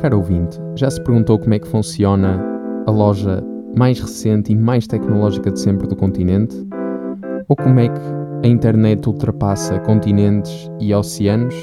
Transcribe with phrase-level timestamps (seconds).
[0.00, 2.38] Caro ouvinte, já se perguntou como é que funciona
[2.86, 3.42] a loja
[3.76, 6.54] mais recente e mais tecnológica de sempre do continente?
[7.48, 8.00] Ou como é que
[8.44, 11.54] a internet ultrapassa continentes e oceanos?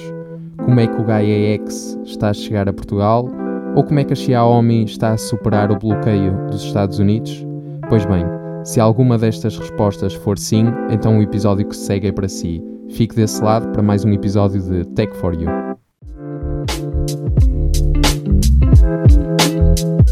[0.57, 3.29] Como é que o Gaia X está a chegar a Portugal?
[3.76, 7.46] Ou como é que a Xiaomi está a superar o bloqueio dos Estados Unidos?
[7.88, 8.26] Pois bem,
[8.63, 12.63] se alguma destas respostas for sim, então o episódio que segue é para si.
[12.90, 15.62] Fique desse lado para mais um episódio de Tech for You.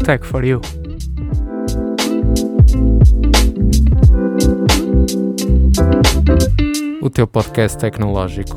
[0.04, 0.60] Tech for you.
[7.00, 8.56] O teu podcast tecnológico.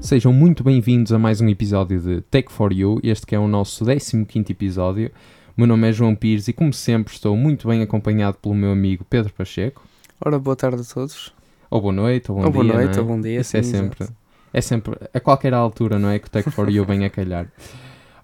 [0.00, 2.98] Sejam muito bem-vindos a mais um episódio de Tech for You.
[3.02, 5.10] Este que é o nosso 15º episódio.
[5.54, 8.72] O meu nome é João Pires e, como sempre, estou muito bem acompanhado pelo meu
[8.72, 9.82] amigo Pedro Pacheco.
[10.24, 11.34] Ora, boa tarde a todos.
[11.70, 12.62] Ou boa noite, ou bom ou dia.
[12.62, 13.00] boa noite, é?
[13.02, 13.40] ou bom dia.
[13.40, 14.21] Isso é sim, sempre, exato.
[14.52, 16.18] É sempre, a qualquer altura, não é?
[16.18, 17.46] Que o Tech for You vem a calhar.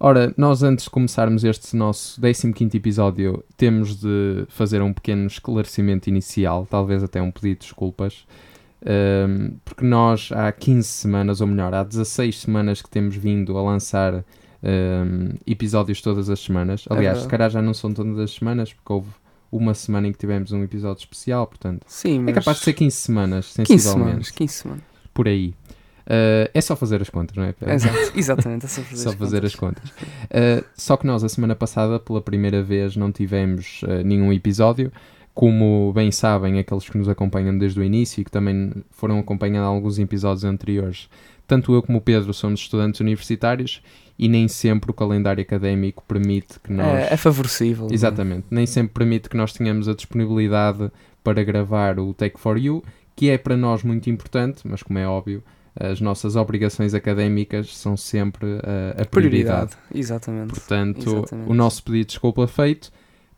[0.01, 6.09] Ora, nós antes de começarmos este nosso 15º episódio, temos de fazer um pequeno esclarecimento
[6.09, 8.25] inicial, talvez até um pedido de desculpas,
[8.85, 13.63] Ahm, porque nós há 15 semanas, ou melhor, há 16 semanas que temos vindo a
[13.63, 14.25] lançar
[14.63, 16.85] ahm, episódios todas as semanas.
[16.89, 19.09] É Aliás, se calhar já não são todas as semanas, porque houve
[19.51, 22.73] uma semana em que tivemos um episódio especial, portanto, Sim, mas é capaz de ser
[22.75, 24.31] 15 semanas, 15 sensivelmente, semanas.
[24.31, 24.85] 15 semanas.
[25.13, 25.55] por aí.
[26.09, 27.53] Ah, é só fazer as contas, não é?
[27.53, 27.75] Pedro?
[27.75, 28.65] Exato, exatamente.
[28.65, 29.53] É só fazer, Só as fazer contas.
[29.53, 29.91] as contas.
[29.91, 34.91] Uh, só que nós, a semana passada, pela primeira vez, não tivemos uh, nenhum episódio.
[35.35, 39.67] Como bem sabem, aqueles que nos acompanham desde o início e que também foram acompanhando
[39.67, 41.09] alguns episódios anteriores,
[41.47, 43.81] tanto eu como o Pedro somos estudantes universitários
[44.19, 46.89] e nem sempre o calendário académico permite que nós.
[46.89, 47.87] É, é favorecível.
[47.89, 47.95] é?
[47.95, 48.47] Exatamente.
[48.51, 50.91] Nem sempre permite que nós tenhamos a disponibilidade
[51.23, 52.83] para gravar o Take for You,
[53.15, 55.41] que é para nós muito importante, mas como é óbvio,
[55.81, 59.11] as nossas obrigações académicas são sempre uh, a prioridade.
[59.11, 59.77] Prioridade.
[59.95, 60.51] Exatamente.
[60.51, 61.51] Portanto, Exatamente.
[61.51, 62.91] o nosso pedido de desculpa feito.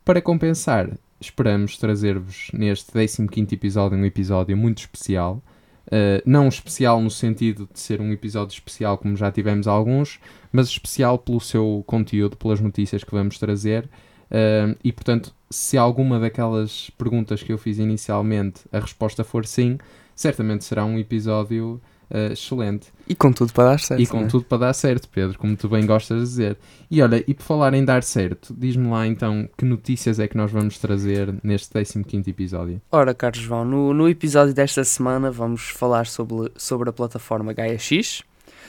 [0.03, 5.43] Para compensar, esperamos trazer-vos neste 15º episódio um episódio muito especial.
[5.87, 10.19] Uh, não especial no sentido de ser um episódio especial como já tivemos alguns,
[10.51, 13.85] mas especial pelo seu conteúdo, pelas notícias que vamos trazer.
[14.31, 19.77] Uh, e portanto, se alguma daquelas perguntas que eu fiz inicialmente a resposta for sim,
[20.15, 22.87] certamente será um episódio uh, excelente.
[23.07, 24.01] E com tudo para dar certo.
[24.01, 24.29] E com não é?
[24.29, 26.57] tudo para dar certo, Pedro, como tu bem gostas de dizer.
[26.89, 30.37] E olha, e por falar em dar certo, diz-me lá então que notícias é que
[30.37, 32.81] nós vamos trazer neste 15º episódio.
[32.91, 37.79] Ora, Carlos João, no, no episódio desta semana vamos falar sobre, sobre a plataforma Gaia
[37.79, 38.23] X,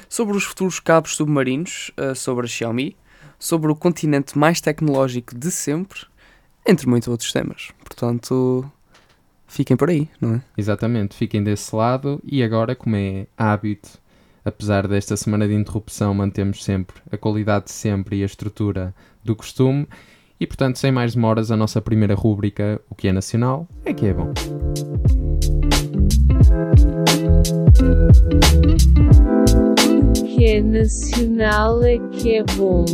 [0.09, 2.97] sobre os futuros cabos submarinos, eh, sobre a Xiaomi,
[3.39, 6.01] sobre o continente mais tecnológico de sempre,
[6.67, 7.71] entre muitos outros temas.
[7.83, 8.71] Portanto,
[9.53, 10.43] fiquem por aí, não é?
[10.57, 14.01] Exatamente, fiquem desse lado e agora, como é hábito,
[14.45, 19.37] apesar desta semana de interrupção, mantemos sempre a qualidade de sempre e a estrutura do
[19.37, 19.87] costume.
[20.41, 24.07] E portanto, sem mais demoras, a nossa primeira rúbrica, o que é nacional, é que
[24.07, 24.33] é bom.
[30.35, 32.85] que é nacional é que é bom.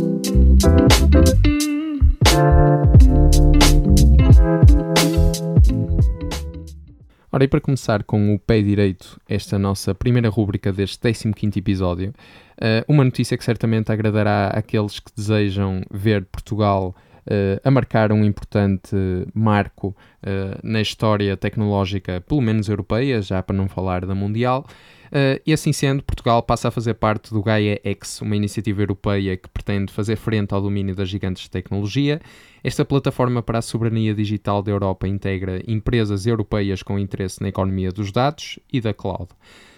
[7.31, 12.11] Ora, e para começar com o pé direito, esta nossa primeira rúbrica deste 15º episódio,
[12.59, 16.95] eh, uma notícia que certamente agradará àqueles que desejam ver Portugal
[17.29, 18.95] eh, a marcar um importante
[19.31, 24.65] marco eh, na história tecnológica, pelo menos europeia, já para não falar da mundial.
[25.11, 29.37] Eh, e assim sendo, Portugal passa a fazer parte do Gaia X, uma iniciativa europeia
[29.37, 32.21] que pretende fazer frente ao domínio das gigantes de tecnologia.
[32.63, 37.91] Esta plataforma para a soberania digital da Europa integra empresas europeias com interesse na economia
[37.91, 39.29] dos dados e da cloud.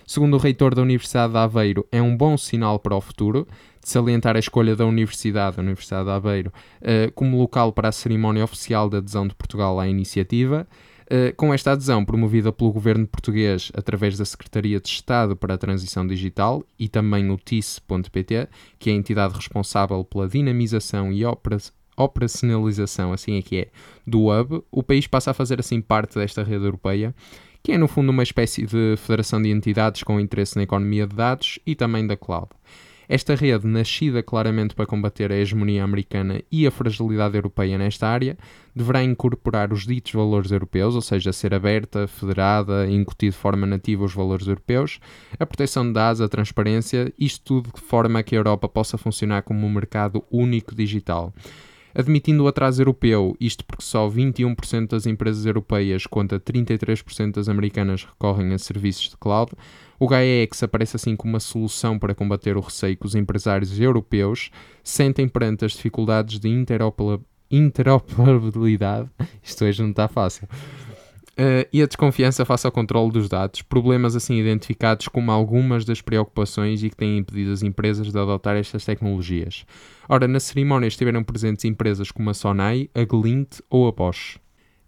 [0.06, 3.48] Segundo o reitor da Universidade de Aveiro, é um bom sinal para o futuro,
[3.82, 7.92] de salientar a escolha da Universidade, a Universidade de Aveiro, eh, como local para a
[7.92, 10.68] cerimónia oficial de adesão de Portugal à iniciativa.
[11.12, 15.58] Uh, com esta adesão promovida pelo governo português através da Secretaria de Estado para a
[15.58, 18.48] Transição Digital e também o TIS.pt,
[18.80, 21.58] que é a entidade responsável pela dinamização e opera-
[21.98, 23.68] operacionalização, assim é que é,
[24.08, 27.14] do Hub, o país passa a fazer assim parte desta rede europeia,
[27.62, 31.16] que é no fundo uma espécie de federação de entidades com interesse na economia de
[31.16, 32.48] dados e também da cloud.
[33.14, 38.38] Esta rede, nascida claramente para combater a hegemonia americana e a fragilidade europeia nesta área,
[38.74, 43.68] deverá incorporar os ditos valores europeus, ou seja, ser aberta, federada e incutir de forma
[43.68, 45.02] nativa os valores europeus,
[45.38, 48.98] a proteção de dados, a transparência, isto tudo de forma a que a Europa possa
[48.98, 51.34] funcionar como um mercado único digital.
[51.94, 58.06] Admitindo o atraso europeu, isto porque só 21% das empresas europeias contra 33% das americanas
[58.06, 59.52] recorrem a serviços de cloud,
[60.02, 64.50] o GAEX aparece assim como uma solução para combater o receio que os empresários europeus
[64.84, 66.50] sentem perante as dificuldades de
[67.52, 69.08] interoperabilidade,
[69.44, 70.48] isto hoje não está fácil,
[71.32, 76.02] Uh, e a desconfiança face ao controle dos dados, problemas assim identificados como algumas das
[76.02, 79.66] preocupações e que têm impedido as empresas de adotar estas tecnologias.
[80.10, 84.41] Ora, na cerimónia estiveram presentes empresas como a Sonai, a Glint ou a Bosch.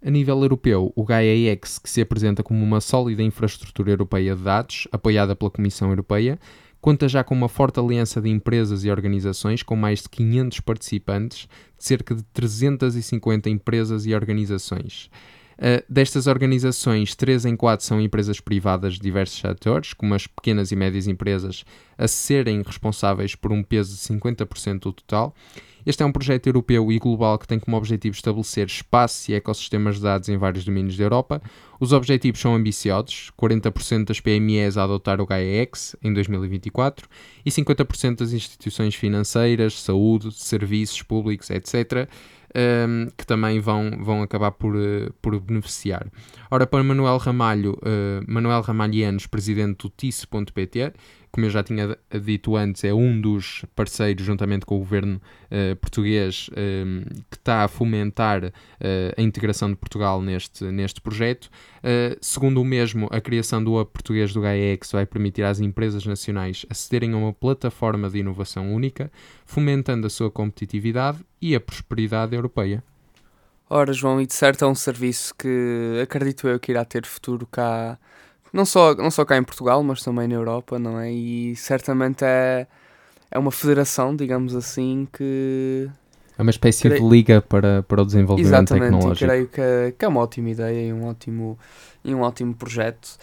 [0.06, 4.86] A nível europeu, o GAIA-X, que se apresenta como uma sólida infraestrutura europeia de dados,
[4.92, 6.38] apoiada pela Comissão Europeia,
[6.78, 11.48] conta já com uma forte aliança de empresas e organizações com mais de 500 participantes,
[11.78, 15.08] de cerca de 350 empresas e organizações.
[15.54, 20.70] Uh, destas organizações, 3 em 4 são empresas privadas de diversos setores, como as pequenas
[20.70, 21.64] e médias empresas,
[21.96, 25.34] a serem responsáveis por um peso de 50% do total.
[25.86, 29.96] Este é um projeto europeu e global que tem como objetivo estabelecer espaços e ecossistemas
[29.96, 31.42] de dados em vários domínios da Europa.
[31.78, 37.08] Os objetivos são ambiciosos: 40% das PMEs a adotar o GAEX em 2024
[37.44, 42.08] e 50% das instituições financeiras, saúde, serviços públicos, etc.,
[42.54, 46.06] um, que também vão, vão acabar por, uh, por beneficiar.
[46.50, 50.92] Ora, para Manuel Ramalho, uh, Manuel Ramalhianos, presidente do TIS.pt,
[51.34, 55.20] como eu já tinha dito antes, é um dos parceiros, juntamente com o governo
[55.50, 58.52] uh, português, uh, que está a fomentar uh,
[59.18, 61.50] a integração de Portugal neste, neste projeto.
[62.20, 66.64] segundo o mesmo, a criação do Hub Português do GAEX vai permitir às empresas nacionais
[66.70, 69.10] acederem a uma plataforma de inovação única,
[69.44, 72.80] fomentando a sua competitividade e a prosperidade europeia.
[73.68, 77.44] Ora, João, e de certo é um serviço que acredito eu que irá ter futuro
[77.44, 77.98] cá
[78.54, 81.12] não só, não só cá em Portugal, mas também na Europa, não é?
[81.12, 82.68] E certamente é,
[83.28, 85.90] é uma federação, digamos assim, que.
[86.38, 87.02] É uma espécie creio...
[87.02, 89.24] de liga para, para o desenvolvimento Exatamente, tecnológico.
[89.24, 91.58] Exatamente, creio que, que é uma ótima ideia e um ótimo,
[92.04, 93.18] e um ótimo projeto.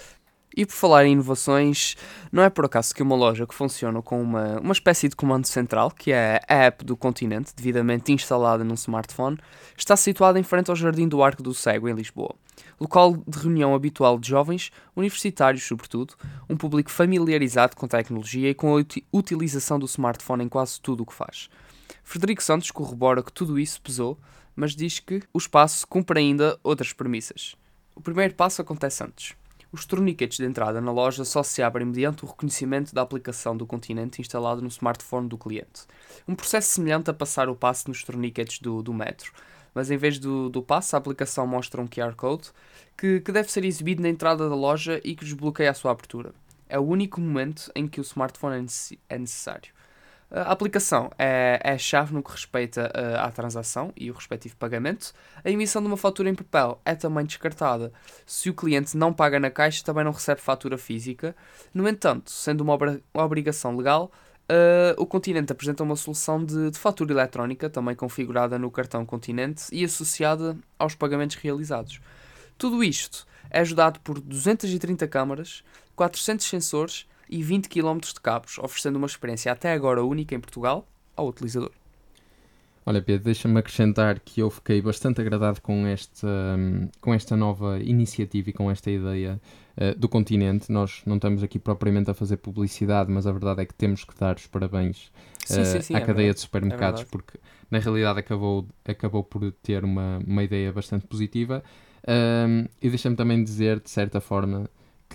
[0.56, 1.96] E por falar em inovações,
[2.32, 5.46] não é por acaso que uma loja que funciona com uma, uma espécie de comando
[5.46, 9.38] central, que é a app do continente, devidamente instalada num smartphone,
[9.78, 12.36] está situada em frente ao Jardim do Arco do Cego, em Lisboa.
[12.80, 16.16] Local de reunião habitual de jovens, universitários sobretudo,
[16.50, 18.84] um público familiarizado com tecnologia e com a
[19.14, 21.50] utilização do smartphone em quase tudo o que faz.
[22.04, 24.20] Frederico Santos corrobora que tudo isso pesou,
[24.54, 27.56] mas diz que o espaço cumpre ainda outras premissas.
[27.96, 29.41] O primeiro passo acontece antes.
[29.74, 33.66] Os torniquetes de entrada na loja só se abrem mediante o reconhecimento da aplicação do
[33.66, 35.84] continente instalado no smartphone do cliente.
[36.28, 39.32] Um processo semelhante a passar o passe nos torniquetes do, do metro,
[39.74, 42.52] mas em vez do, do passe, a aplicação mostra um QR Code
[42.98, 46.34] que, que deve ser exibido na entrada da loja e que desbloqueia a sua abertura.
[46.68, 48.68] É o único momento em que o smartphone
[49.10, 49.72] é, é necessário.
[50.34, 54.56] A aplicação é, é a chave no que respeita uh, à transação e o respectivo
[54.56, 55.12] pagamento.
[55.44, 57.92] A emissão de uma fatura em papel é também descartada.
[58.26, 61.36] Se o cliente não paga na caixa, também não recebe fatura física.
[61.74, 62.78] No entanto, sendo uma,
[63.14, 64.10] uma obrigação legal,
[64.50, 69.64] uh, o Continente apresenta uma solução de, de fatura eletrónica, também configurada no cartão Continente
[69.70, 72.00] e associada aos pagamentos realizados.
[72.58, 75.62] Tudo isto é ajudado por 230 câmaras,
[75.94, 80.86] 400 sensores e 20 km de cabos, oferecendo uma experiência até agora única em Portugal
[81.16, 81.72] ao utilizador.
[82.86, 86.28] Olha, Pedro, deixa-me acrescentar que eu fiquei bastante agradado com esta,
[87.00, 89.40] com esta nova iniciativa e com esta ideia
[89.78, 90.72] uh, do continente.
[90.72, 94.18] Nós não estamos aqui propriamente a fazer publicidade, mas a verdade é que temos que
[94.20, 95.12] dar os parabéns uh,
[95.46, 96.36] sim, sim, sim, à é cadeia verdade.
[96.36, 101.64] de supermercados, é porque na realidade acabou, acabou por ter uma, uma ideia bastante positiva.
[102.08, 104.68] Um, e deixa-me também dizer, de certa forma,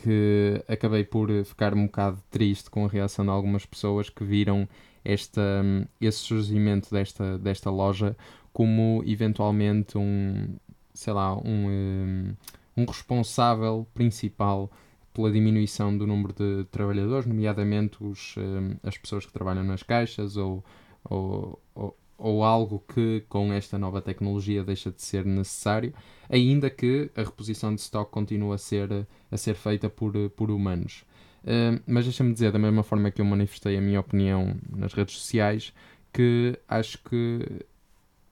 [0.03, 4.69] que acabei por ficar um bocado triste com a reação de algumas pessoas que viram
[5.05, 5.63] esta,
[6.01, 8.17] esse surgimento desta, desta loja
[8.53, 10.57] como eventualmente um,
[10.95, 12.35] sei lá, um,
[12.77, 14.71] um responsável principal
[15.13, 18.35] pela diminuição do número de trabalhadores, nomeadamente os,
[18.83, 20.65] as pessoas que trabalham nas caixas ou,
[21.05, 21.59] ou,
[22.19, 25.93] ou, algo que com esta nova tecnologia deixa de ser necessário,
[26.29, 31.05] ainda que a reposição de estoque continue a ser, a ser feita por, por humanos.
[31.43, 35.17] Uh, mas deixa-me dizer, da mesma forma que eu manifestei a minha opinião nas redes
[35.17, 35.73] sociais,
[36.13, 37.65] que acho que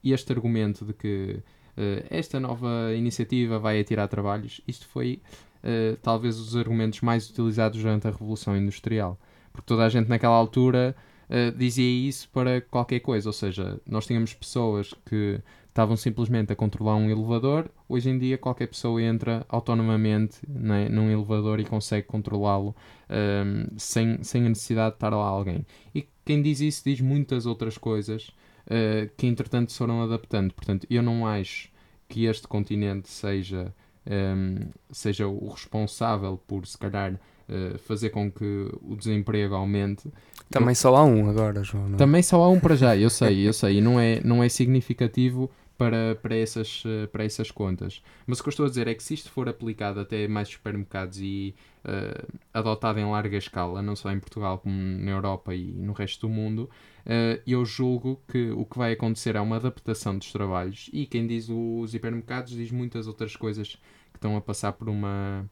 [0.03, 1.39] este argumento de que
[1.77, 5.23] uh, esta nova iniciativa vai atirar trabalhos, isto foi
[5.63, 9.19] uh, talvez os argumentos mais utilizados durante a Revolução Industrial.
[9.53, 10.97] Porque toda a gente naquela altura
[11.29, 13.29] uh, dizia isso para qualquer coisa.
[13.29, 17.71] Ou seja, nós tínhamos pessoas que estavam simplesmente a controlar um elevador.
[17.89, 23.67] Hoje em dia, qualquer pessoa entra autonomamente né, num elevador e consegue controlá-lo um, ehm,
[23.77, 25.67] sem, sem a necessidade de estar lá alguém.
[25.95, 28.33] E quem diz isso diz muitas outras coisas.
[28.65, 30.53] uh, que entretanto foram adaptando.
[30.55, 31.71] Portanto, eu não acho
[32.09, 33.75] que este continente seja,
[34.07, 40.11] um, seja o responsável por, se calhar, uh, fazer com que o desemprego aumente.
[40.51, 41.89] Também eu, só há um agora, João.
[41.89, 41.95] Não?
[41.95, 41.99] É?
[41.99, 43.79] Também só há um para já, eu sei, eu sei.
[43.79, 48.03] E não é, não é significativo para, para, essas, eh, para essas contas.
[48.27, 50.49] Mas o que eu estou a dizer é que se isto for aplicado até mais
[50.49, 55.73] supermercados e uh, adotado em larga escala, não só em Portugal como na Europa e
[55.73, 56.71] no resto do mundo,
[57.07, 61.27] uh, eu julgo que o que vai acontecer é uma adaptação dos trabalhos e quem
[61.27, 63.77] diz os hipermercados diz muitas outras coisas
[64.13, 65.49] que estão a passar por uma,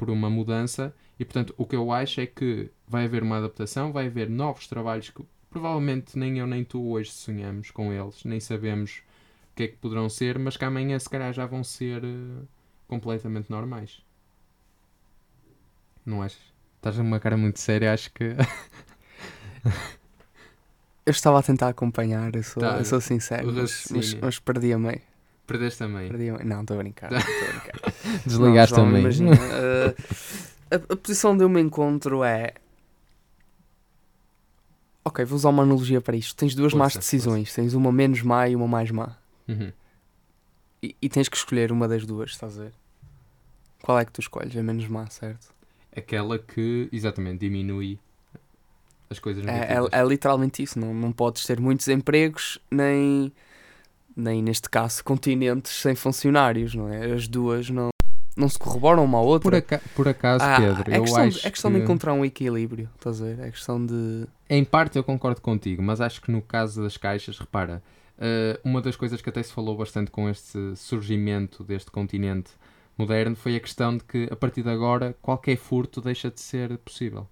[0.00, 3.92] por uma mudança e portanto o que eu acho é que vai haver uma adaptação,
[3.92, 8.40] vai haver novos trabalhos que provavelmente nem eu nem tu hoje sonhamos com eles, nem
[8.40, 9.02] sabemos
[9.54, 12.48] que é que poderão ser, mas que amanhã se calhar já vão ser uh,
[12.88, 14.00] completamente normais.
[16.06, 16.40] Não achas?
[16.76, 18.24] Estás uma cara muito séria, acho que.
[21.04, 24.72] eu estava a tentar acompanhar, eu sou, tá, eu sou sincero, mas, mas, mas, perdi
[24.72, 25.02] a meio.
[25.50, 26.08] Perdeste também?
[26.08, 26.44] Perdi.
[26.44, 27.10] Não, estou a brincar.
[27.10, 27.92] brincar.
[28.24, 29.00] Desligaste não, também.
[29.00, 29.94] Imagina, uh,
[30.70, 32.54] a, a posição de um encontro é
[35.04, 36.36] Ok, vou usar uma analogia para isto.
[36.36, 37.48] Tens duas força, más decisões.
[37.48, 37.62] Força.
[37.62, 39.16] Tens uma menos má e uma mais má.
[39.48, 39.72] Uhum.
[40.82, 42.72] E, e, tens que escolher uma das duas, estás a ver?
[43.82, 44.56] Qual é que tu escolhes?
[44.56, 45.52] A menos má, certo?
[45.96, 47.98] Aquela que, exatamente, diminui
[49.08, 50.78] as coisas é, é, é, literalmente isso.
[50.78, 53.32] Não, não podes ter muitos empregos, nem,
[54.20, 57.12] nem neste caso, continentes sem funcionários, não é?
[57.12, 57.88] As duas não,
[58.36, 59.50] não se corroboram uma à outra.
[59.50, 61.78] Por, aca por acaso, ah, Pedro, é eu questão, acho É questão que...
[61.78, 63.40] de encontrar um equilíbrio, estás a ver?
[63.40, 64.26] É questão de...
[64.48, 67.82] Em parte eu concordo contigo, mas acho que no caso das caixas, repara,
[68.20, 72.50] Uh, uma das coisas que até se falou bastante com este surgimento deste continente
[72.98, 76.76] moderno foi a questão de que a partir de agora qualquer furto deixa de ser
[76.78, 77.26] possível.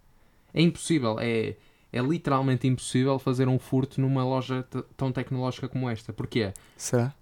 [0.54, 1.57] É impossível, é,
[1.92, 4.66] é literalmente impossível fazer um furto numa loja
[4.97, 6.12] tão tecnológica como esta.
[6.12, 6.52] Porquê?
[6.76, 7.14] Será?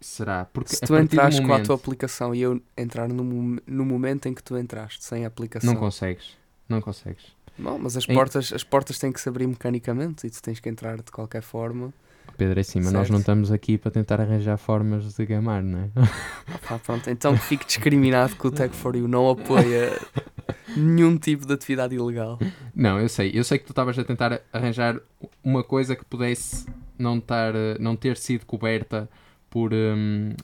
[0.00, 0.44] Será?
[0.46, 1.56] Porque Se tu entrares momento...
[1.56, 3.22] com a tua aplicação e eu entrar no,
[3.66, 5.72] no momento em que tu entraste sem a aplicação.
[5.72, 6.36] Não consegues.
[6.68, 7.24] Não consegues.
[7.58, 8.14] Não, mas as, em...
[8.14, 11.42] portas, as portas têm que se abrir mecanicamente e tu tens que entrar de qualquer
[11.42, 11.92] forma.
[12.36, 15.80] Pedro, é assim, mas nós não estamos aqui para tentar arranjar formas de gamar, não
[15.80, 15.90] é?
[16.54, 19.98] Opa, pronto, então fico discriminado que o Tech4U não apoia
[20.76, 22.38] nenhum tipo de atividade ilegal.
[22.74, 23.30] Não, eu sei.
[23.34, 25.00] Eu sei que tu estavas a tentar arranjar
[25.44, 26.66] uma coisa que pudesse
[26.98, 29.08] não, tar, não ter sido coberta
[29.50, 29.72] por...
[29.72, 30.34] Hum,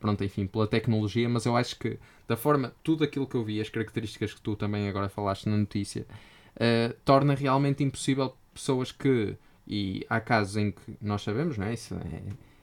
[0.00, 3.60] pronto, enfim, pela tecnologia, mas eu acho que da forma, tudo aquilo que eu vi,
[3.60, 6.06] as características que tu também agora falaste na notícia,
[6.54, 9.36] uh, torna realmente impossível pessoas que
[9.66, 11.74] e há casos em que nós sabemos, não é?
[11.74, 12.22] Isso é,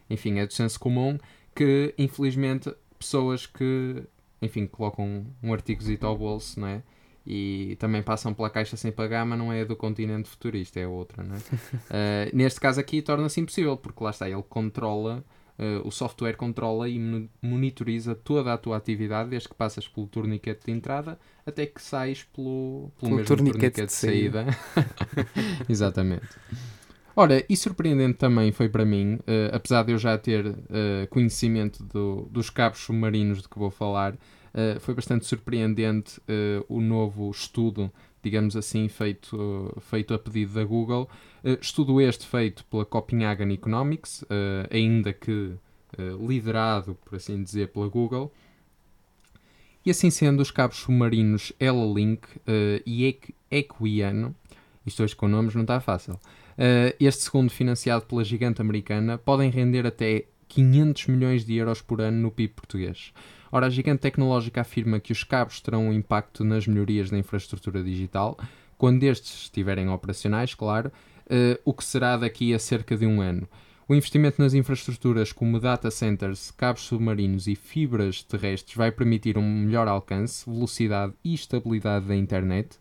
[0.09, 1.17] enfim, é do senso comum,
[1.55, 4.03] que infelizmente pessoas que,
[4.41, 6.83] enfim, colocam um artigozito ao bolso, não é?
[7.25, 11.23] E também passam pela caixa sem pagar, mas não é do continente futurista, é outra,
[11.23, 11.39] não é?
[11.39, 15.25] uh, neste caso aqui torna-se impossível, porque lá está, ele controla,
[15.59, 20.67] uh, o software controla e monitoriza toda a tua atividade, desde que passas pelo torniquete
[20.67, 24.45] de entrada até que sais pelo, pelo, pelo mesmo torniquete, torniquete de saída.
[25.67, 26.27] Exatamente.
[27.19, 30.55] Ora, e surpreendente também foi para mim, uh, apesar de eu já ter uh,
[31.09, 36.21] conhecimento do, dos cabos submarinos de que vou falar, uh, foi bastante surpreendente
[36.69, 41.09] o novo estudo, digamos assim, feito, feito a pedido da Google.
[41.59, 44.23] estudo este feito pela Copenhagen Economics,
[44.69, 45.53] ainda que
[46.19, 48.31] liderado, por assim dizer, pela Google.
[49.83, 52.27] E assim sendo, os cabos submarinos Ela-Link
[52.85, 53.17] e
[53.49, 54.35] Equiano,
[54.85, 56.19] isto hoje com nomes não está fácil,
[56.57, 62.01] Uh, este segundo, financiado pela gigante americana, podem render até 500 milhões de euros por
[62.01, 63.13] ano no PIB português.
[63.51, 67.83] Ora, a gigante tecnológica afirma que os cabos terão um impacto nas melhorias da infraestrutura
[67.83, 68.37] digital,
[68.77, 70.91] quando estes estiverem operacionais, claro,
[71.27, 73.47] uh, o que será daqui a cerca de um ano.
[73.87, 79.61] O investimento nas infraestruturas como data centers, cabos submarinos e fibras terrestres vai permitir um
[79.63, 82.77] melhor alcance, velocidade e estabilidade da internet,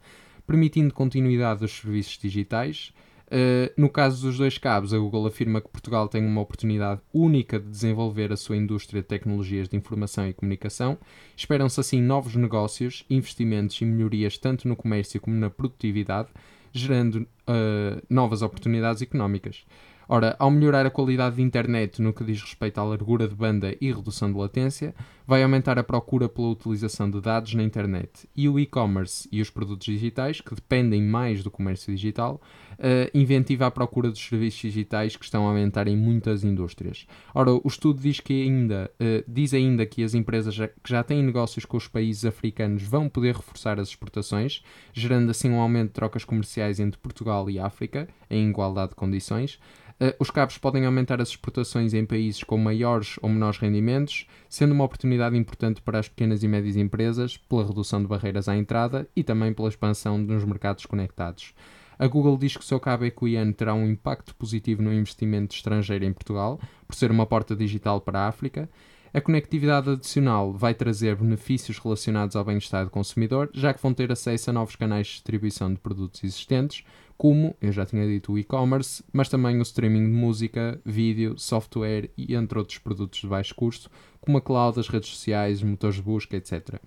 [0.46, 2.92] permitindo continuidade dos serviços digitais,
[3.26, 7.58] Uh, no caso dos dois cabos, a Google afirma que Portugal tem uma oportunidade única
[7.58, 10.96] de desenvolver a sua indústria de tecnologias de informação e comunicação.
[11.36, 16.28] Esperam-se assim novos negócios, investimentos e melhorias tanto no comércio como na produtividade,
[16.72, 19.64] gerando uh, novas oportunidades económicas.
[20.08, 23.76] Ora, ao melhorar a qualidade de internet no que diz respeito à largura de banda
[23.80, 24.94] e redução de latência,
[25.26, 28.28] vai aumentar a procura pela utilização de dados na internet.
[28.36, 32.40] E o e-commerce e os produtos digitais, que dependem mais do comércio digital,
[32.74, 37.06] uh, inventiva à procura dos serviços digitais que estão a aumentar em muitas indústrias.
[37.34, 41.02] Ora, o estudo diz que ainda uh, diz ainda que as empresas já, que já
[41.02, 45.88] têm negócios com os países africanos vão poder reforçar as exportações, gerando assim um aumento
[45.88, 49.58] de trocas comerciais entre Portugal e África em igualdade de condições.
[49.98, 54.72] Uh, os cabos podem aumentar as exportações em países com maiores ou menores rendimentos, sendo
[54.72, 59.08] uma oportunidade importante para as pequenas e médias empresas, pela redução de barreiras à entrada
[59.16, 61.54] e também pela expansão nos mercados conectados.
[61.98, 66.04] A Google diz que o seu cabo Equian terá um impacto positivo no investimento estrangeiro
[66.04, 68.68] em Portugal, por ser uma porta digital para a África.
[69.16, 74.12] A conectividade adicional vai trazer benefícios relacionados ao bem-estar do consumidor, já que vão ter
[74.12, 76.84] acesso a novos canais de distribuição de produtos existentes,
[77.16, 82.10] como, eu já tinha dito, o e-commerce, mas também o streaming de música, vídeo, software
[82.14, 86.02] e entre outros produtos de baixo custo, como a cloud, as redes sociais, motores de
[86.02, 86.78] busca, etc.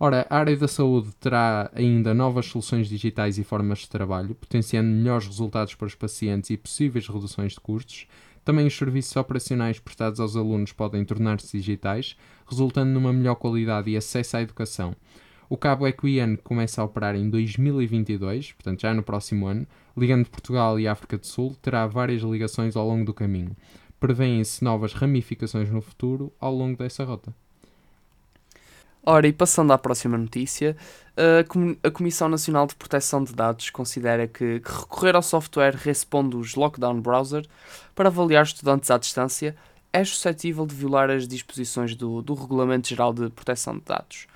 [0.00, 4.88] Ora, a área da saúde terá ainda novas soluções digitais e formas de trabalho, potenciando
[4.88, 8.08] melhores resultados para os pacientes e possíveis reduções de custos.
[8.44, 12.16] Também os serviços operacionais prestados aos alunos podem tornar-se digitais,
[12.46, 14.94] resultando numa melhor qualidade e acesso à educação.
[15.48, 19.66] O cabo Equian começa a operar em 2022, portanto já no próximo ano,
[19.96, 23.56] ligando Portugal e África do Sul, terá várias ligações ao longo do caminho.
[23.98, 27.34] Prevêem-se novas ramificações no futuro ao longo dessa rota.
[29.04, 30.76] Ora, e passando à próxima notícia,
[31.82, 37.46] a Comissão Nacional de Proteção de Dados considera que, recorrer ao software Respondos Lockdown Browser
[37.94, 39.56] para avaliar estudantes à distância
[39.92, 44.26] é suscetível de violar as disposições do, do Regulamento Geral de Proteção de Dados.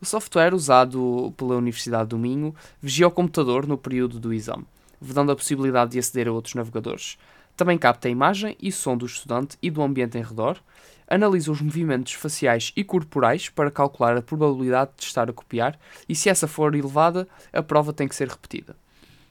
[0.00, 4.64] O software usado pela Universidade do Minho vigia o computador no período do exame,
[5.00, 7.18] vedando a possibilidade de aceder a outros navegadores.
[7.56, 10.58] Também capta a imagem e som do estudante e do ambiente em redor,
[11.08, 16.14] analisa os movimentos faciais e corporais para calcular a probabilidade de estar a copiar e,
[16.14, 18.76] se essa for elevada, a prova tem que ser repetida.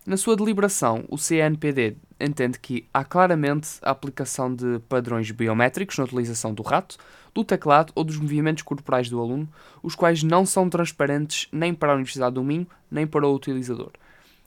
[0.05, 6.03] Na sua deliberação, o CNPD entende que há claramente a aplicação de padrões biométricos na
[6.03, 6.97] utilização do rato,
[7.33, 9.47] do teclado ou dos movimentos corporais do aluno,
[9.81, 13.91] os quais não são transparentes nem para a Universidade do Minho nem para o utilizador,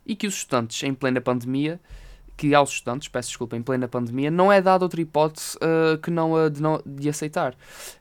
[0.05, 1.81] e que os estudantes, em plena pandemia,
[2.37, 6.11] que aos estudantes, peço desculpa, em plena pandemia, não é dada outra hipótese uh, que
[6.11, 7.55] não a de, de aceitar.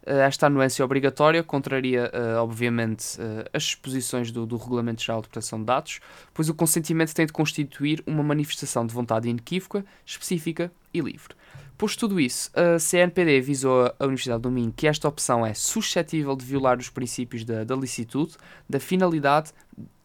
[0.05, 3.17] Uh, esta anuência obrigatória contraria, uh, obviamente,
[3.53, 5.99] as disposições do, do Regulamento Geral de Proteção de Dados,
[6.33, 11.33] pois o consentimento tem de constituir uma manifestação de vontade inequívoca, específica e livre.
[11.77, 16.35] Posto tudo isso, a CNPD avisou a Universidade do Minho que esta opção é suscetível
[16.35, 18.35] de violar os princípios da, da licitude,
[18.69, 19.51] da finalidade,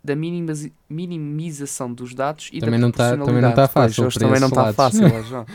[0.03, 4.05] da minimização dos dados e também da não tá, Também não está fácil.
[4.05, 5.47] Pois, também não está fácil, João.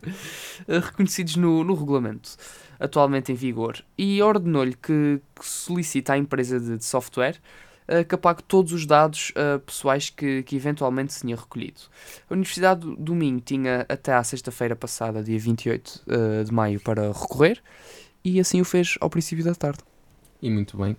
[0.68, 2.36] Reconhecidos no, no regulamento
[2.78, 3.84] atualmente em vigor.
[3.96, 7.36] E ordenou-lhe que, que solicite à empresa de, de software
[7.88, 11.80] uh, que apague todos os dados uh, pessoais que, que eventualmente se tinha recolhido.
[12.28, 17.08] A Universidade do Minho tinha até à sexta-feira passada, dia 28 uh, de maio, para
[17.08, 17.62] recorrer
[18.24, 19.80] e assim o fez ao princípio da tarde.
[20.40, 20.96] E muito bem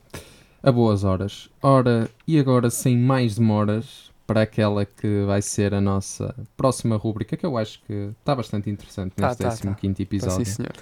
[0.65, 1.48] a boas horas.
[1.62, 7.38] Ora, e agora sem mais demoras para aquela que vai ser a nossa próxima rúbrica,
[7.38, 10.04] que eu acho que está bastante interessante tá, neste tá, 15 tá.
[10.04, 10.38] episódio.
[10.38, 10.74] Tá, sim, senhor.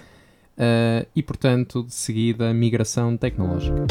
[0.56, 3.86] Uh, e portanto, de seguida, migração tecnológica.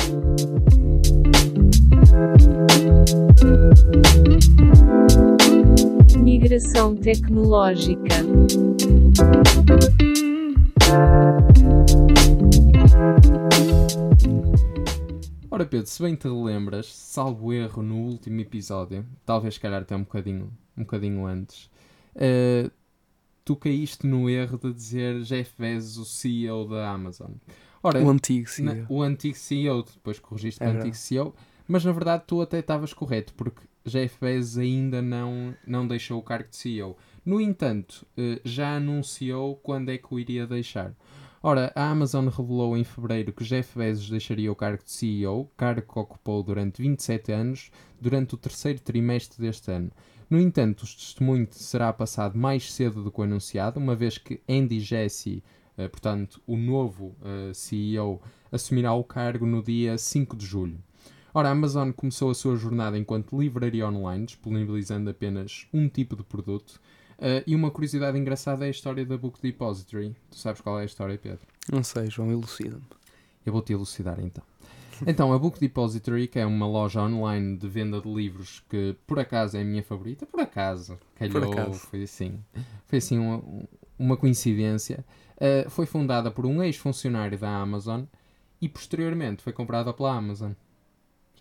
[6.17, 8.15] Migração tecnológica.
[15.49, 20.03] Ora Pedro, se bem te lembras, salvo erro no último episódio, talvez calhar até um
[20.03, 21.69] bocadinho, um bocadinho antes,
[22.15, 22.71] uh,
[23.45, 27.31] tu caíste no erro de dizer Jeff Bezos, o CEO da Amazon.
[27.81, 28.65] Ora, o antigo CEO.
[28.65, 31.35] Na, o antigo CEO, depois corrigiste é o antigo CEO,
[31.67, 36.23] mas na verdade tu até estavas correto, porque Jeff Bezos ainda não, não deixou o
[36.23, 36.97] cargo de CEO.
[37.25, 40.93] No entanto, uh, já anunciou quando é que o iria deixar.
[41.41, 45.81] Ora, a Amazon revelou em fevereiro que Jeff Bezos deixaria o cargo de CEO, cargo
[45.81, 49.91] que ocupou durante 27 anos, durante o terceiro trimestre deste ano.
[50.29, 54.39] No entanto, o testemunho será passado mais cedo do que o anunciado, uma vez que
[54.47, 55.43] Andy Jassy,
[55.77, 60.79] eh, portanto, o novo eh, CEO, assumirá o cargo no dia 5 de julho.
[61.33, 66.23] Ora, a Amazon começou a sua jornada enquanto livraria online, disponibilizando apenas um tipo de
[66.23, 66.79] produto,
[67.23, 70.13] Uh, e uma curiosidade engraçada é a história da Book Depository.
[70.29, 71.39] Tu sabes qual é a história, Pedro?
[71.71, 72.83] Não sei, João, elucida-me.
[73.45, 74.43] Eu vou-te elucidar então.
[75.07, 79.19] Então, a Book Depository, que é uma loja online de venda de livros que por
[79.19, 81.79] acaso é a minha favorita, por acaso, calhou, por acaso.
[81.79, 82.39] foi assim,
[82.85, 83.43] foi assim uma,
[83.97, 85.03] uma coincidência,
[85.37, 88.03] uh, foi fundada por um ex-funcionário da Amazon
[88.61, 90.51] e posteriormente foi comprada pela Amazon.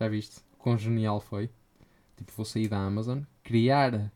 [0.03, 0.41] Já viste?
[0.59, 1.49] Quão genial foi?
[2.17, 4.11] Tipo, vou sair da Amazon, criar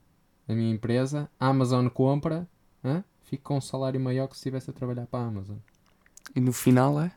[0.49, 2.49] a minha empresa, a Amazon compra,
[2.83, 3.05] hein?
[3.23, 5.59] fico com um salário maior que se estivesse a trabalhar para a Amazon.
[6.35, 7.13] E no final é?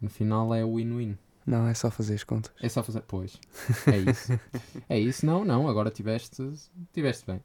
[0.00, 1.18] No final é o win-win.
[1.44, 2.52] Não, é só fazer as contas.
[2.62, 3.02] É só fazer.
[3.02, 3.36] Pois.
[3.88, 4.40] É isso.
[4.88, 5.26] é isso.
[5.26, 5.68] Não, não.
[5.68, 6.52] Agora tiveste.
[6.92, 7.40] Tiveste bem.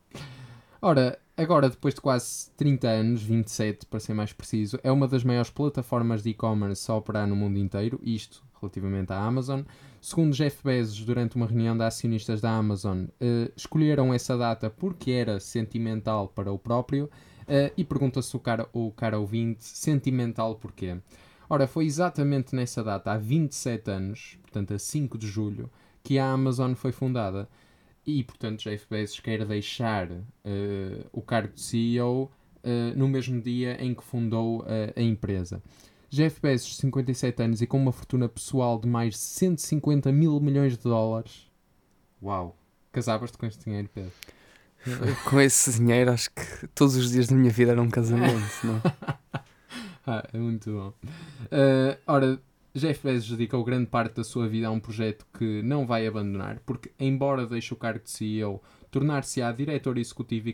[0.81, 5.23] Ora, agora depois de quase 30 anos, 27 para ser mais preciso, é uma das
[5.23, 9.61] maiores plataformas de e-commerce a operar no mundo inteiro, isto relativamente à Amazon.
[9.99, 15.11] Segundo Jeff Bezos, durante uma reunião de acionistas da Amazon, eh, escolheram essa data porque
[15.11, 17.09] era sentimental para o próprio
[17.47, 20.97] eh, e pergunta-se o cara, o cara ouvinte, sentimental porquê?
[21.49, 25.71] Ora, foi exatamente nessa data, há 27 anos, portanto a 5 de julho,
[26.03, 27.49] que a Amazon foi fundada.
[28.07, 30.23] E, portanto, Jeff Bezos quer deixar uh,
[31.11, 32.31] o cargo de CEO
[32.63, 35.61] uh, no mesmo dia em que fundou uh, a empresa.
[36.09, 40.77] Jeff Bezos, 57 anos e com uma fortuna pessoal de mais de 150 mil milhões
[40.77, 41.51] de dólares.
[42.23, 42.57] Uau!
[42.93, 44.13] Casavas-te com este dinheiro, Pedro?
[45.29, 48.81] com esse dinheiro, acho que todos os dias da minha vida era um casamento, não?
[50.07, 50.93] ah, é muito bom.
[51.47, 52.39] Uh, ora,
[52.77, 56.59] Jeff Bezos dedicou grande parte da sua vida a um projeto que não vai abandonar,
[56.65, 58.61] porque, embora deixe o cargo de CEO,
[58.91, 60.53] tornar-se-á diretor executivo e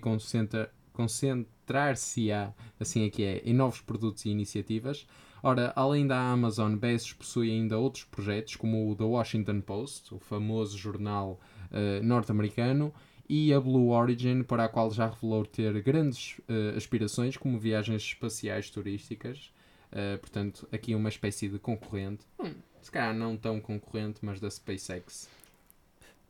[0.94, 5.06] concentrar-se-á, assim é que é, em novos produtos e iniciativas.
[5.42, 10.20] Ora, além da Amazon, Bezos possui ainda outros projetos, como o The Washington Post, o
[10.20, 12.94] famoso jornal uh, norte-americano,
[13.28, 18.02] e a Blue Origin, para a qual já revelou ter grandes uh, aspirações, como viagens
[18.04, 19.52] espaciais turísticas.
[19.94, 22.26] Uh, portanto, aqui uma espécie de concorrente.
[22.44, 22.52] Hum,
[22.82, 25.30] se calhar não tão concorrente, mas da SpaceX.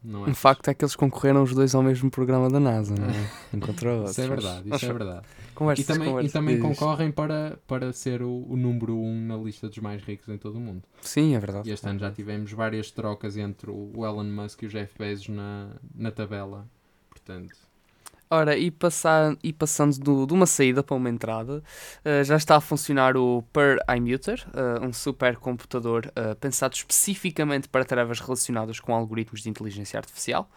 [0.04, 0.30] Não é?
[0.32, 3.30] Um facto é que eles concorreram os dois ao mesmo programa da NASA, não é?
[3.54, 4.12] Encontrou outros.
[4.20, 5.26] Isso é verdade, isso é verdade.
[5.56, 9.38] Conversas, e também, conversas, e também concorrem para, para ser o, o número um na
[9.38, 10.84] lista dos mais ricos em todo o mundo.
[11.02, 11.70] Sim, é verdade.
[11.70, 15.30] E este ano já tivemos várias trocas entre o Elon Musk e o Jeff Bezos
[15.30, 16.68] na, na tabela.
[17.10, 17.56] Portanto,
[18.36, 21.62] Ora, e, passar, e passando do, de uma saída para uma entrada,
[22.04, 27.86] uh, já está a funcionar o Per iMuter, uh, um supercomputador uh, pensado especificamente para
[27.86, 30.50] tarefas relacionadas com algoritmos de inteligência artificial,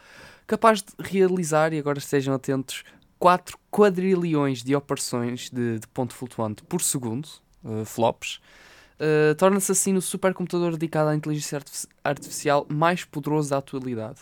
[0.47, 2.83] capaz de realizar, e agora estejam atentos,
[3.19, 7.29] 4 quadrilhões de operações de, de ponto flutuante por segundo,
[7.85, 8.41] flops,
[9.37, 11.61] torna-se assim o supercomputador dedicado à inteligência
[12.05, 14.21] artificial mais poderoso da atualidade.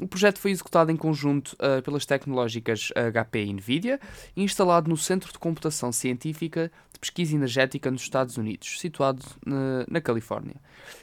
[0.00, 4.00] O projeto foi executado em conjunto uh, pelas tecnológicas HP e NVIDIA
[4.36, 6.70] e instalado no Centro de Computação Científica
[7.04, 10.54] Pesquisa Energética nos Estados Unidos, situado na, na Califórnia.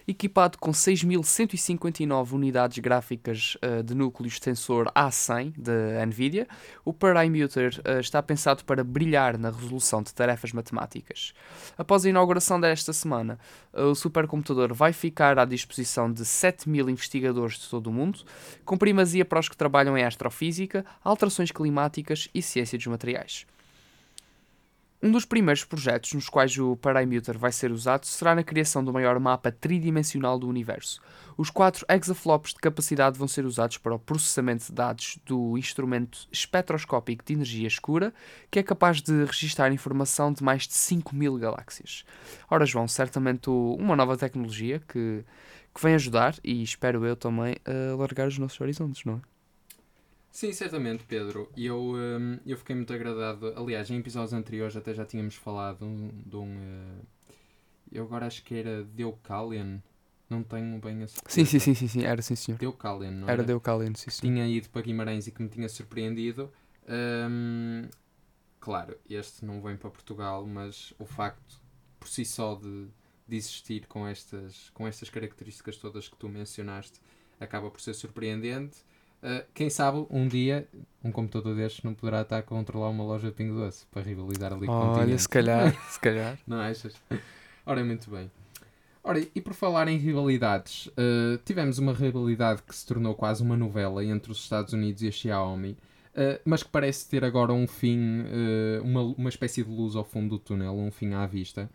[0.08, 6.48] Equipado com 6.159 unidades gráficas uh, de núcleos tensor A100 da NVIDIA,
[6.84, 11.34] o Parameter uh, está pensado para brilhar na resolução de tarefas matemáticas.
[11.78, 13.38] Após a inauguração desta semana,
[13.72, 18.22] o supercomputador vai ficar à disposição de 7.000 investigadores de todo o mundo,
[18.66, 23.46] com primazia para os que trabalham em astrofísica, alterações climáticas e ciência dos materiais.
[25.04, 28.94] Um dos primeiros projetos nos quais o Parameter vai ser usado será na criação do
[28.94, 31.02] maior mapa tridimensional do universo.
[31.36, 36.28] Os quatro exaflops de capacidade vão ser usados para o processamento de dados do instrumento
[36.32, 38.14] espectroscópico de energia escura,
[38.52, 42.06] que é capaz de registrar informação de mais de 5 mil galáxias.
[42.48, 45.26] Ora, João, certamente uma nova tecnologia que,
[45.74, 49.31] que vem ajudar, e espero eu também, a alargar os nossos horizontes, não é?
[50.32, 51.52] Sim, certamente, Pedro.
[51.58, 53.54] E eu, um, eu fiquei muito agradado.
[53.56, 55.86] Aliás, em episódios anteriores até já tínhamos falado
[56.26, 56.56] de um.
[56.58, 57.06] Uh,
[57.92, 59.80] eu agora acho que era Deucalion.
[60.30, 61.28] Não tenho bem a certeza.
[61.28, 62.58] Sim, sim, sim, sim, sim, era sim, senhor.
[62.58, 63.34] Deucalion, não era?
[63.34, 64.22] Era Deucalion, sim, sim.
[64.22, 66.50] Tinha ido para Guimarães e que me tinha surpreendido.
[66.88, 67.90] Um,
[68.62, 71.60] claro, este não vem para Portugal, mas o facto
[72.00, 72.88] por si só de,
[73.28, 77.02] de existir com estas, com estas características todas que tu mencionaste
[77.38, 78.78] acaba por ser surpreendente.
[79.24, 80.68] Uh, quem sabe um dia
[81.04, 84.52] um computador destes não poderá estar a controlar uma loja de Pingo Doce para rivalizar
[84.52, 86.40] ali com o Olha, se calhar, se calhar.
[86.48, 86.96] não achas?
[87.66, 88.32] Ora, muito bem.
[89.04, 93.58] Ora, e por falar em rivalidades, uh, tivemos uma rivalidade que se tornou quase uma
[93.58, 97.68] novela entre os Estados Unidos e a Xiaomi, uh, mas que parece ter agora um
[97.68, 98.24] fim,
[98.84, 101.70] uma, uma espécie de luz ao fundo do túnel, um fim à vista.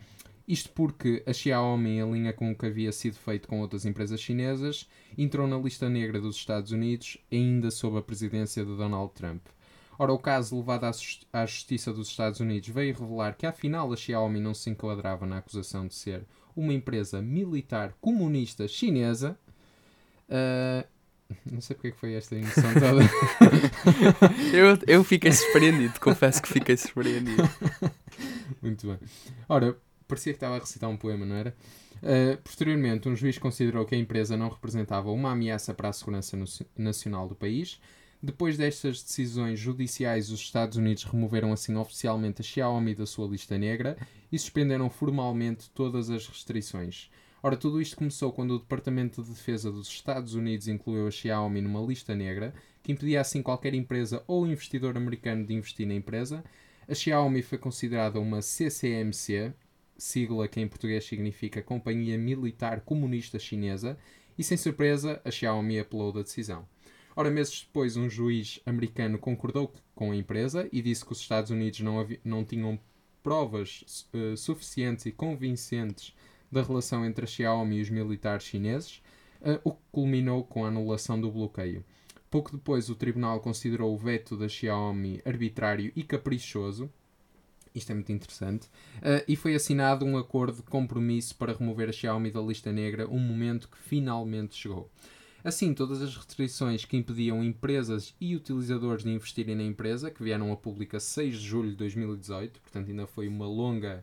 [0.46, 4.20] Isto porque a Xiaomi, em linha com o que havia sido feito com outras empresas
[4.20, 9.44] chinesas, entrou na lista negra dos Estados Unidos, ainda sob a presidência de Donald Trump.
[9.98, 10.84] Ora, o caso levado
[11.32, 15.38] à Justiça dos Estados Unidos veio revelar que afinal a Xiaomi não se enquadrava na
[15.38, 19.38] acusação de ser uma empresa militar comunista chinesa.
[20.28, 20.86] Uh,
[21.50, 23.02] não sei porque é que foi esta emoção toda.
[24.54, 27.42] eu, eu fiquei surpreendido, confesso que fiquei surpreendido.
[28.62, 28.98] Muito bem.
[29.48, 31.56] Ora, parecia que estava a recitar um poema, não era?
[31.96, 36.36] Uh, posteriormente, um juiz considerou que a empresa não representava uma ameaça para a segurança
[36.76, 37.80] nacional do país.
[38.22, 43.58] Depois destas decisões judiciais, os Estados Unidos removeram assim oficialmente a Xiaomi da sua lista
[43.58, 43.96] negra
[44.32, 47.10] e suspenderam formalmente todas as restrições.
[47.42, 51.60] Ora, tudo isto começou quando o Departamento de Defesa dos Estados Unidos incluiu a Xiaomi
[51.60, 56.42] numa lista negra, que impedia assim qualquer empresa ou investidor americano de investir na empresa.
[56.88, 59.52] A Xiaomi foi considerada uma CCMC,
[59.98, 63.98] sigla que em português significa Companhia Militar Comunista Chinesa,
[64.38, 66.68] e sem surpresa, a Xiaomi apelou da decisão.
[67.14, 71.50] Ora, meses depois, um juiz americano concordou com a empresa e disse que os Estados
[71.50, 72.78] Unidos não, não tinham
[73.22, 76.14] provas eh, suficientes e convincentes
[76.52, 79.02] da relação entre a Xiaomi e os militares chineses,
[79.40, 81.82] eh, o que culminou com a anulação do bloqueio.
[82.30, 86.90] Pouco depois, o tribunal considerou o veto da Xiaomi arbitrário e caprichoso.
[87.76, 88.68] Isto é muito interessante.
[89.02, 93.06] eh, e foi assinado um acordo de compromisso para remover a Xiaomi da lista negra,
[93.06, 94.90] um momento que finalmente chegou.
[95.44, 100.50] Assim, todas as restrições que impediam empresas e utilizadores de investirem na empresa, que vieram
[100.50, 104.02] a público a 6 de julho de 2018, portanto ainda foi uma longa,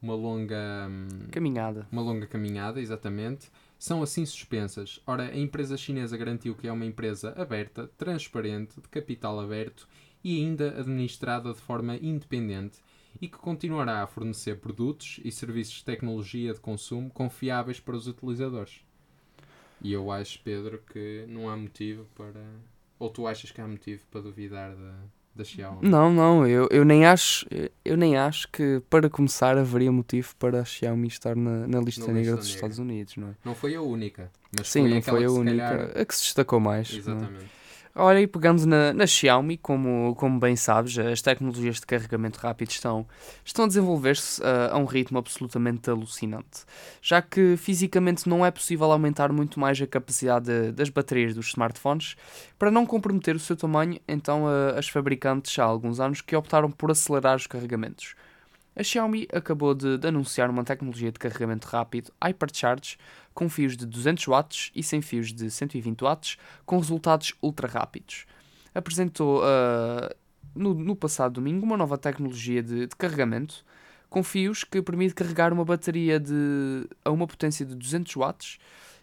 [0.00, 1.86] uma longa, hum, Caminhada.
[1.90, 5.00] uma longa caminhada, exatamente, são assim suspensas.
[5.06, 9.86] Ora, a empresa chinesa garantiu que é uma empresa aberta, transparente, de capital aberto
[10.24, 12.78] e ainda administrada de forma independente
[13.20, 18.06] e que continuará a fornecer produtos e serviços de tecnologia de consumo confiáveis para os
[18.06, 18.80] utilizadores.
[19.80, 22.40] E eu acho, Pedro, que não há motivo para.
[22.98, 24.94] Ou tu achas que há motivo para duvidar da,
[25.36, 25.88] da Xiaomi?
[25.88, 27.46] Não, não, eu, eu nem acho,
[27.84, 32.06] eu nem acho que para começar haveria motivo para a Xiaomi estar na, na lista
[32.08, 32.54] Na negra lista dos negra.
[32.56, 33.34] Estados Unidos, não é?
[33.44, 34.32] Não foi a única.
[34.56, 36.92] Mas Sim, foi não foi a única calhar- a que se destacou mais.
[36.92, 36.96] é?
[36.96, 37.46] Exatamente.
[38.00, 42.70] Olha, e pegando na, na Xiaomi, como, como bem sabes, as tecnologias de carregamento rápido
[42.70, 43.04] estão,
[43.44, 46.64] estão a desenvolver-se ah, a um ritmo absolutamente alucinante,
[47.02, 51.48] já que fisicamente não é possível aumentar muito mais a capacidade de- das baterias dos
[51.48, 52.14] smartphones
[52.56, 56.70] para não comprometer o seu tamanho, então ah, as fabricantes há alguns anos que optaram
[56.70, 58.14] por acelerar os carregamentos.
[58.78, 62.96] A Xiaomi acabou de, de anunciar uma tecnologia de carregamento rápido Hypercharge
[63.34, 68.24] com fios de 200 watts e sem fios de 120 watts com resultados ultra rápidos.
[68.72, 70.14] Apresentou ah,
[70.54, 73.64] no, no passado domingo uma nova tecnologia de, de carregamento
[74.08, 78.58] com fios que permite carregar uma bateria de, a uma potência de 200 watts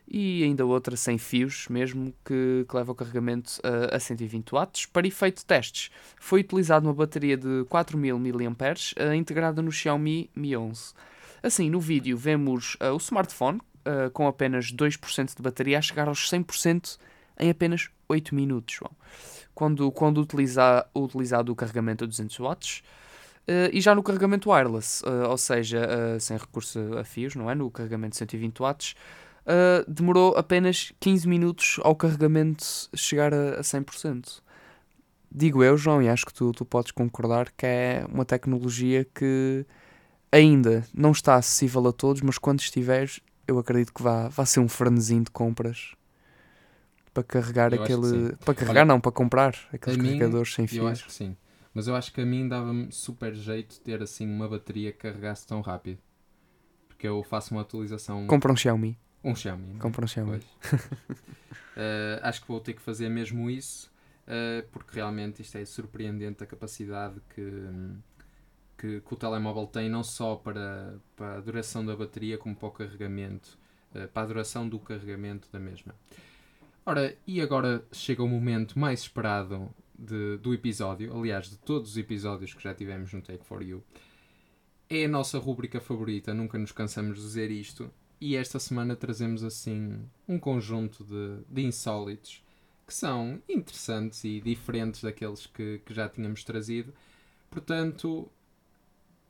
[0.08, 4.86] e ainda outra sem fios mesmo que, que leva o carregamento a, a 120 watts.
[4.86, 5.90] Para efeito de testes,
[6.20, 8.56] foi utilizada uma bateria de 4000 mAh
[8.98, 10.94] ah, integrada no Xiaomi Mi 11.
[11.42, 16.08] Assim, no vídeo vemos ah, o smartphone ah, com apenas 2% de bateria a chegar
[16.08, 16.98] aos 100%
[17.40, 18.76] em apenas 8 minutos.
[18.76, 18.92] João.
[19.54, 22.84] Quando, quando utiliza, utilizado o carregamento a 200 watts.
[23.48, 27.50] ah, e já no carregamento wireless, ah, ou seja, ah, sem recurso a fios, não
[27.50, 27.56] é?
[27.56, 28.96] No carregamento de 120 watts,
[29.46, 34.42] ah, demorou apenas 15 minutos ao carregamento chegar a, a 100%.
[35.32, 39.66] Digo eu, João, e acho que tu, tu podes concordar que é uma tecnologia que
[40.32, 44.62] ainda não está acessível a todos, mas quando estiveres, eu acredito que vá, vá ser
[44.62, 45.94] um frenesim de compras
[47.14, 48.36] para carregar Eu aquele.
[48.38, 50.92] Para carregar, Olha, não, para comprar aqueles a mim, carregadores sem Eu fios.
[50.92, 51.36] acho que sim.
[51.74, 55.46] Mas eu acho que a mim dava-me super jeito ter assim uma bateria que carregasse
[55.46, 55.98] tão rápido.
[56.88, 58.26] Porque eu faço uma atualização.
[58.28, 58.98] Compra um Xiaomi.
[59.26, 59.76] Um Xiaomi.
[59.76, 59.80] é?
[59.80, 60.40] Compra um Xiaomi.
[61.78, 63.92] Eh, acho que vou ter que fazer mesmo isso.
[64.26, 67.44] eh, porque realmente isto é surpreendente a capacidade que,
[68.78, 72.68] que, que o telemóvel tem, não só para, para a duração da bateria, como para
[72.70, 73.58] o carregamento,
[73.94, 75.94] eh, para a duração do carregamento da mesma.
[76.86, 81.98] Ora, e agora chega o momento mais esperado de- do episódio, aliás, de todos os
[81.98, 83.84] episódios que já tivemos no Take For You.
[84.90, 87.92] É a nossa rúbrica favorita, nunca nos cansamos de dizer isto.
[88.20, 92.42] E esta semana trazemos assim um conjunto de, de insólitos
[92.88, 96.94] que são interessantes e diferentes daqueles que, que já tínhamos trazido.
[97.50, 98.30] Portanto,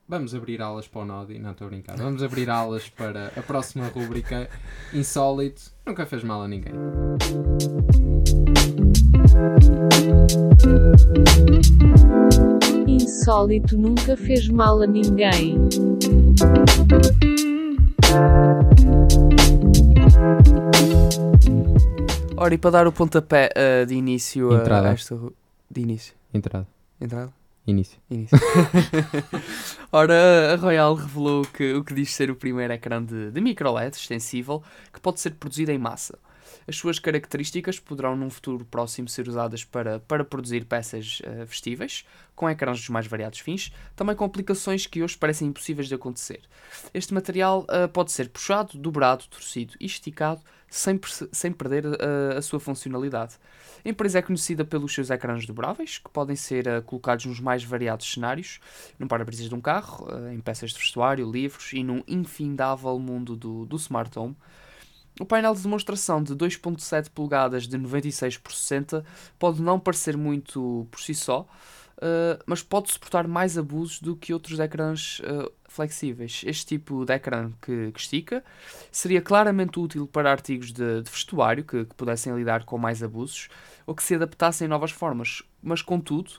[0.08, 1.38] vamos abrir alas para o Nodi.
[1.38, 1.96] Não estou a brincar.
[1.96, 4.48] Vamos abrir alas para a próxima rúbrica
[4.92, 5.72] Insólito.
[5.86, 6.74] Nunca fez mal a ninguém.
[12.86, 15.56] Insólito nunca fez mal a ninguém.
[22.36, 24.90] Ora, e para dar o pontapé ah, de início a- Entrada.
[24.90, 25.18] a esta.
[25.70, 26.14] De início.
[26.32, 26.66] Entrada.
[27.00, 27.32] Entrada?
[27.66, 27.98] Início.
[28.10, 28.38] Início.
[29.90, 33.94] Ora, a Royal revelou que o que diz ser o primeiro ecrã de, de microLED
[33.96, 34.62] extensível
[34.92, 36.16] que pode ser produzido em massa.
[36.68, 42.04] As suas características poderão num futuro próximo ser usadas para, para produzir peças uh, vestíveis,
[42.34, 46.40] com ecrãs dos mais variados fins, também com aplicações que hoje parecem impossíveis de acontecer.
[46.92, 51.00] Este material uh, pode ser puxado, dobrado, torcido e esticado sem,
[51.32, 53.36] sem perder uh, a sua funcionalidade.
[53.84, 57.62] A empresa é conhecida pelos seus ecrãs dobráveis, que podem ser uh, colocados nos mais
[57.62, 58.60] variados cenários,
[58.98, 63.36] no para-brisas de um carro, uh, em peças de vestuário, livros e num infindável mundo
[63.36, 64.36] do, do smart home.
[65.18, 69.04] O painel de demonstração de 2.7 polegadas de 96 por 60
[69.38, 71.46] pode não parecer muito por si só,
[71.96, 76.42] Uh, mas pode suportar mais abusos do que outros ecrãs uh, flexíveis.
[76.44, 78.44] Este tipo de ecrã que, que, estica
[78.92, 83.48] seria claramente útil para artigos de, de vestuário que, que, pudessem lidar com mais abusos
[83.86, 86.32] ou que se adaptassem a novas formas, mas contudo,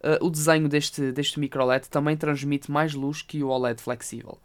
[0.00, 4.36] uh, o desenho deste, deste micro LED também transmite mais luz que o OLED flexível.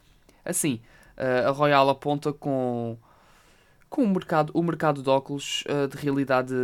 [0.44, 0.80] Assim,
[1.16, 2.96] a Royal aponta com
[3.90, 6.54] com o mercado, o mercado de óculos uh, de realidade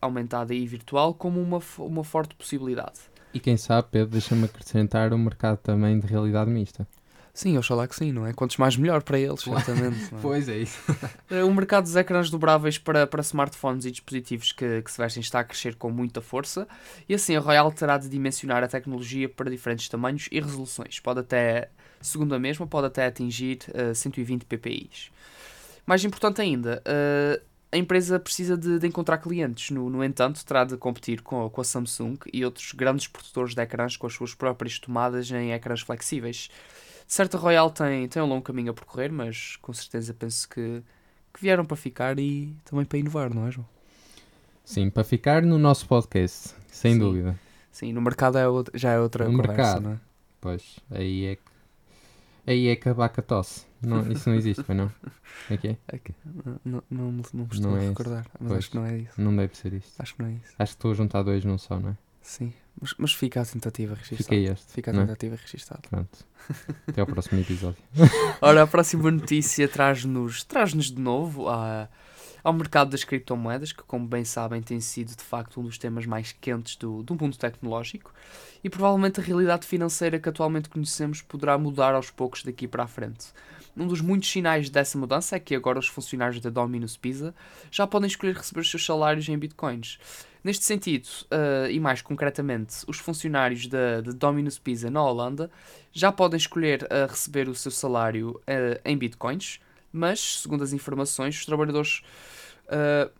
[0.00, 3.00] aumentada e virtual como uma, uma forte possibilidade.
[3.34, 6.86] E quem sabe, Pedro, deixa-me acrescentar o mercado também de realidade mista.
[7.34, 8.32] Sim, oxalá que sim, não é?
[8.32, 10.06] Quantos mais melhor para eles, certamente.
[10.06, 10.16] É?
[10.22, 10.80] pois é isso.
[11.28, 15.20] Eh, o mercado dos ecrãs dobráveis para, para smartphones e dispositivos que, que se vestem
[15.20, 16.68] está a crescer com muita força
[17.08, 21.00] e assim a Royal terá de dimensionar a tecnologia para diferentes tamanhos e resoluções.
[21.00, 21.68] Pode até,
[22.00, 24.88] segundo a mesma, pode até atingir uh, 120 ppi.
[25.86, 29.70] Mais importante ainda, uh, a empresa precisa de, de encontrar clientes.
[29.70, 33.62] No, no, entanto, terá de competir com, com a Samsung e outros grandes produtores de
[33.62, 36.48] ecrãs com as suas próprias tomadas em ecrãs flexíveis.
[37.06, 40.48] De certo, a Royal tem, tem um longo caminho a percorrer, mas com certeza penso
[40.48, 40.82] que,
[41.32, 43.66] que vieram para ficar e também para inovar, não é, João?
[44.64, 46.98] Sim, para ficar no nosso podcast, sem Sim.
[46.98, 47.38] dúvida.
[47.70, 49.82] Sim, no mercado é outra, já é outra no conversa, mercado.
[49.82, 50.00] não é?
[50.40, 51.42] Pois, aí é que.
[52.46, 53.66] Aí é que a vaca tosse.
[53.82, 54.90] Não, isso não existe, pois não?
[55.50, 55.76] É que é?
[55.88, 56.14] É que
[56.64, 57.88] não, não, não, estou Não a é esse.
[57.88, 58.58] recordar, mas Pois.
[58.58, 59.20] acho que não é isso.
[59.20, 59.92] Não deve ser isto.
[60.00, 60.54] Acho que não é isso.
[60.58, 61.96] Acho que estou a juntar dois num só, não é?
[62.22, 64.22] Sim, mas, mas fica a tentativa registada.
[64.22, 64.72] Fica este.
[64.72, 64.98] Fica a é?
[64.98, 65.82] tentativa registada.
[65.88, 66.26] Pronto.
[66.88, 67.82] Até ao próximo episódio.
[68.40, 71.88] Ora, a próxima notícia traz-nos traz de novo a,
[72.46, 76.06] ao mercado das criptomoedas, que, como bem sabem, tem sido de facto um dos temas
[76.06, 78.14] mais quentes do, do mundo tecnológico
[78.62, 82.86] e provavelmente a realidade financeira que atualmente conhecemos poderá mudar aos poucos daqui para a
[82.86, 83.32] frente.
[83.76, 87.34] Um dos muitos sinais dessa mudança é que agora os funcionários da Dominus Pizza
[87.68, 89.98] já podem escolher receber os seus salários em bitcoins.
[90.44, 95.50] Neste sentido, eh, e mais concretamente, os funcionários da, Dominus Pizza na Holanda
[95.92, 99.58] já podem escolher eh, receber o seu salário eh, em bitcoins,
[99.92, 102.02] mas, segundo as informações, os trabalhadores
[102.68, 103.10] eh,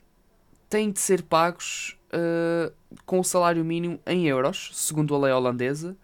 [0.68, 2.72] têm de ser pagos eh,
[3.04, 5.96] com o salário mínimo em euros, segundo a lei holandesa,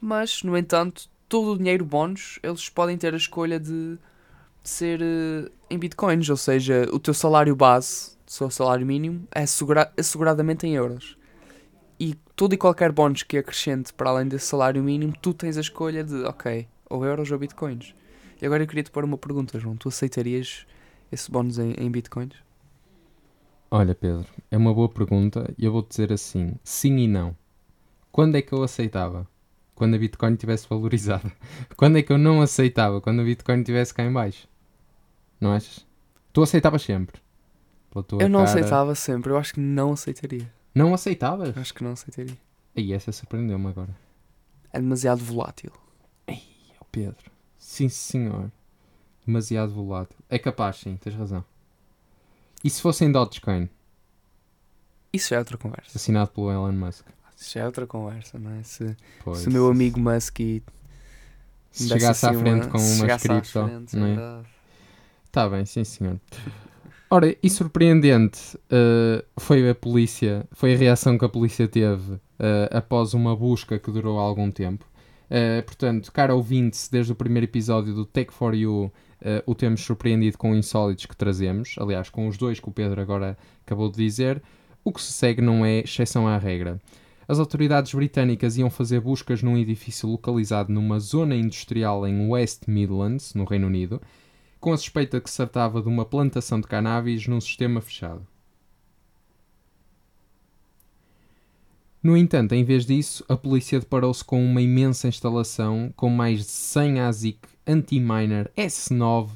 [0.00, 3.96] mas, no entanto, todo o dinheiro bónus eles podem ter a escolha de,
[4.62, 9.26] de ser eh, em bitcoins, ou seja, o teu salário base, o seu salário mínimo,
[9.34, 11.16] é assegura- asseguradamente em euros.
[11.98, 15.60] E todo e qualquer bónus que acrescente para além desse salário mínimo, tu tens a
[15.60, 17.94] escolha de, ok, ou euros ou bitcoins.
[18.40, 19.76] E agora eu queria te pôr uma pergunta, João.
[19.76, 20.66] Tu aceitarias
[21.12, 22.34] esse bónus em, em bitcoins?
[23.74, 27.34] Olha, Pedro, é uma boa pergunta e eu vou dizer assim: sim e não.
[28.10, 29.26] Quando é que eu aceitava?
[29.74, 31.32] Quando a Bitcoin estivesse valorizada.
[31.74, 33.00] Quando é que eu não aceitava?
[33.00, 34.46] Quando a Bitcoin estivesse cá em baixo.
[35.40, 35.86] Não achas?
[36.34, 37.18] Tu aceitavas sempre.
[37.90, 38.50] Pela tua eu não cara.
[38.50, 40.52] aceitava sempre, eu acho que não aceitaria.
[40.74, 41.56] Não aceitavas?
[41.56, 42.36] Acho que não aceitaria.
[42.76, 43.96] Aí essa surpreendeu-me agora.
[44.70, 45.72] É demasiado volátil.
[46.28, 47.30] Oh, Pedro.
[47.56, 48.52] Sim, senhor.
[49.26, 50.18] Demasiado volátil.
[50.28, 51.42] É capaz, sim, tens razão.
[52.64, 53.68] E se fosse em Dogecoin,
[55.12, 55.90] Isso já é outra conversa.
[55.96, 57.06] assinado pelo Elon Musk?
[57.36, 58.62] Isso já é outra conversa, não é?
[58.62, 59.38] Se, Pois.
[59.38, 60.62] se o meu amigo Musk e
[61.70, 62.78] Se chegasse à assim frente uma- com
[63.12, 63.58] à cripto,
[63.96, 64.14] não é?
[64.14, 64.46] verdade.
[65.26, 66.20] Está bem, sim senhor.
[67.10, 72.68] Ora, e surpreendente eh, foi a polícia, foi a reação que a polícia teve eh,
[72.72, 74.86] após uma busca que durou algum tempo.
[75.28, 78.92] Eh, portanto, cara ouvinte, desde o primeiro episódio do Tech for You,
[79.24, 83.00] eh, o temos surpreendido com insólitos que trazemos, aliás, com os dois que o Pedro
[83.00, 84.42] agora acabou de dizer,
[84.84, 86.80] o que se segue não é exceção à regra.
[87.28, 93.32] As autoridades britânicas iam fazer buscas num edifício localizado numa zona industrial em West Midlands,
[93.34, 94.02] no Reino Unido,
[94.60, 98.26] com a suspeita que se tratava de uma plantação de cannabis num sistema fechado.
[102.02, 106.46] No entanto, em vez disso, a polícia deparou-se com uma imensa instalação com mais de
[106.46, 109.28] 100 ASIC Anti-Miner S9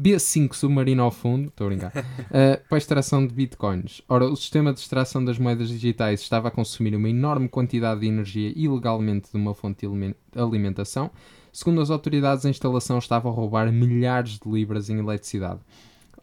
[0.00, 1.92] B5 submarino ao fundo, estou a brincar,
[2.30, 4.00] eh, para a extração de bitcoins.
[4.08, 8.06] Ora, o sistema de extração das moedas digitais estava a consumir uma enorme quantidade de
[8.06, 11.10] energia ilegalmente de uma fonte de alimen- alimentação.
[11.52, 15.60] Segundo as autoridades, a instalação estava a roubar milhares de libras em eletricidade.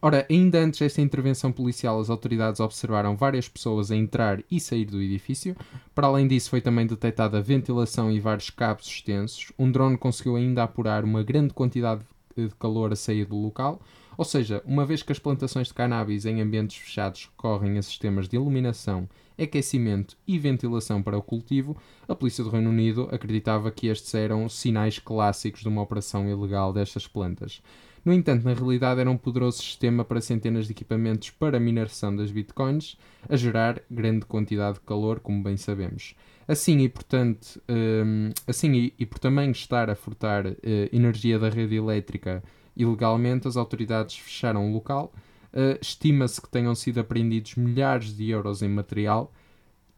[0.00, 4.84] Ora, ainda antes desta intervenção policial, as autoridades observaram várias pessoas a entrar e sair
[4.84, 5.56] do edifício.
[5.94, 9.52] Para além disso, foi também detectada ventilação e vários cabos extensos.
[9.58, 12.02] Um drone conseguiu ainda apurar uma grande quantidade
[12.36, 13.80] de calor a sair do local.
[14.18, 18.28] Ou seja, uma vez que as plantações de cannabis em ambientes fechados recorrem a sistemas
[18.28, 21.76] de iluminação, aquecimento e ventilação para o cultivo,
[22.08, 26.72] a polícia do Reino Unido acreditava que estes eram sinais clássicos de uma operação ilegal
[26.72, 27.60] destas plantas.
[28.06, 32.30] No entanto, na realidade era um poderoso sistema para centenas de equipamentos para mineração das
[32.30, 32.96] bitcoins,
[33.28, 36.14] a gerar grande quantidade de calor, como bem sabemos.
[36.46, 40.56] Assim e, portanto, um, assim e, e, por também estar a furtar uh,
[40.92, 42.44] energia da rede elétrica
[42.76, 45.12] ilegalmente, as autoridades fecharam o local.
[45.52, 49.32] Uh, Estima-se que tenham sido apreendidos milhares de euros em material.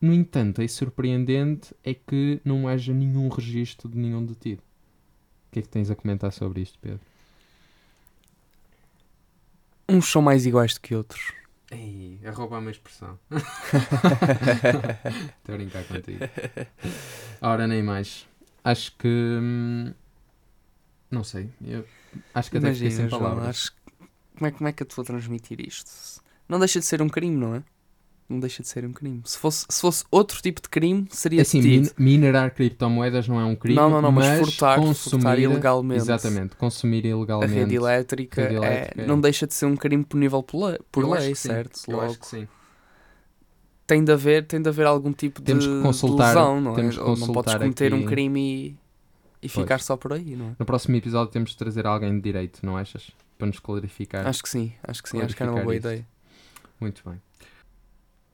[0.00, 4.62] No entanto, é surpreendente é que não haja nenhum registro de nenhum detido.
[4.62, 7.00] O que é que tens a comentar sobre isto, Pedro?
[9.88, 11.32] Uns são mais iguais do que outros.
[11.70, 13.18] Ei, a roubar uma expressão.
[13.30, 13.42] Estou
[15.54, 16.18] a brincar contigo.
[17.40, 18.26] Ora, nem mais.
[18.64, 19.08] Acho que.
[19.08, 19.92] Hum,
[21.10, 21.50] não sei.
[21.64, 21.84] Eu
[22.34, 23.48] acho que até Imagina, fiquei sem João, palavras.
[23.48, 23.72] acho
[24.36, 25.90] como, é, como é que eu te vou transmitir isto?
[26.48, 27.62] Não deixa de ser um crime, não é?
[28.28, 29.22] Não deixa de ser um crime.
[29.24, 33.44] Se fosse, se fosse outro tipo de crime, seria Assim, min- minerar criptomoedas não é
[33.44, 33.76] um crime.
[33.76, 37.54] Não, não, não, mas, mas furtar, consumir, furtar ilegalmente Exatamente, consumir a ilegalmente.
[37.54, 40.78] rede elétrica, rede é- elétrica é- não deixa de ser um crime punível por lei,
[40.92, 41.80] por lei certo?
[41.88, 42.48] Eu Logo, acho que sim.
[43.86, 46.72] tem, de haver, tem de haver algum tipo Temos de, que de consultar- lesão, não
[46.72, 46.74] é?
[46.74, 48.76] temos que Ou não podes consultar cometer um aqui- crime
[49.42, 50.56] e, e ficar só por aí, não é?
[50.58, 53.10] No próximo episódio temos de trazer alguém de direito, não achas?
[53.38, 54.26] Para nos clarificar.
[54.26, 56.08] Acho que sim, acho que sim, acho que era uma boa Clarificar ideia.
[56.78, 57.18] Muito bem.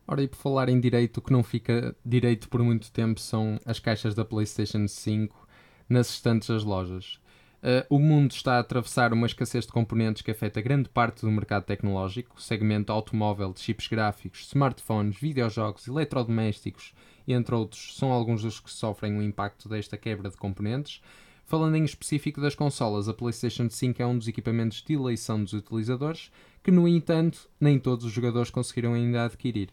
[0.06, 3.58] Ora, e por falar em direito, o que não fica direito por muito tempo são
[3.64, 5.48] as caixas da PlayStation 5
[5.88, 7.18] nas estantes das lojas.
[7.62, 11.30] Uh, o mundo está a atravessar uma escassez de componentes que afeta grande parte do
[11.30, 16.92] mercado tecnológico, segmento automóvel, de chips gráficos, smartphones, videojogos, eletrodomésticos
[17.26, 21.00] entre outros, são alguns dos que sofrem o impacto desta quebra de componentes.
[21.46, 25.52] Falando em específico das consolas, a PlayStation 5 é um dos equipamentos de eleição dos
[25.52, 26.30] utilizadores,
[26.64, 29.68] que no entanto nem todos os jogadores conseguiram ainda adquirir.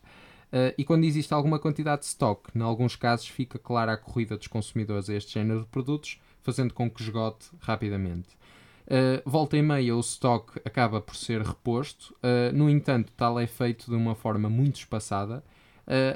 [0.52, 4.38] Uh, e quando existe alguma quantidade de stock, em alguns casos fica clara a corrida
[4.38, 8.28] dos consumidores a este género de produtos, fazendo com que esgote rapidamente.
[8.86, 13.48] Uh, volta e meia o stock acaba por ser reposto, uh, no entanto, tal é
[13.48, 15.42] feito de uma forma muito espaçada.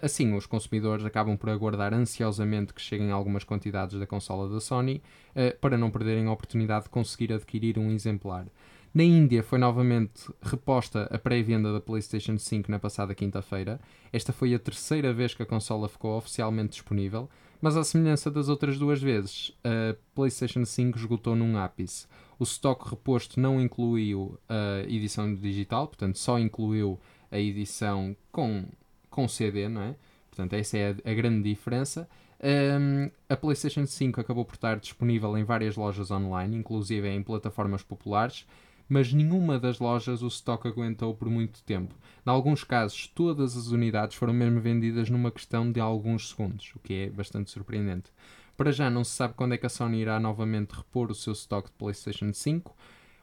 [0.01, 5.01] Assim, os consumidores acabam por aguardar ansiosamente que cheguem algumas quantidades da consola da Sony
[5.59, 8.45] para não perderem a oportunidade de conseguir adquirir um exemplar.
[8.95, 13.77] Na Índia foi novamente reposta a pré-venda da PlayStation 5 na passada quinta-feira.
[14.13, 17.29] Esta foi a terceira vez que a consola ficou oficialmente disponível,
[17.59, 22.07] mas à semelhança das outras duas vezes, a PlayStation 5 esgotou num ápice.
[22.39, 26.97] O estoque reposto não incluiu a edição digital, portanto só incluiu
[27.29, 28.63] a edição com,
[29.09, 29.95] com CD, não é?
[30.29, 32.07] Portanto, essa é a, a grande diferença.
[32.41, 37.83] Um, a PlayStation 5 acabou por estar disponível em várias lojas online, inclusive em plataformas
[37.83, 38.45] populares,
[38.87, 41.95] mas nenhuma das lojas o estoque aguentou por muito tempo.
[42.25, 46.79] Em alguns casos, todas as unidades foram mesmo vendidas numa questão de alguns segundos, o
[46.79, 48.11] que é bastante surpreendente.
[48.57, 51.33] Para já não se sabe quando é que a Sony irá novamente repor o seu
[51.33, 52.75] estoque de PlayStation 5.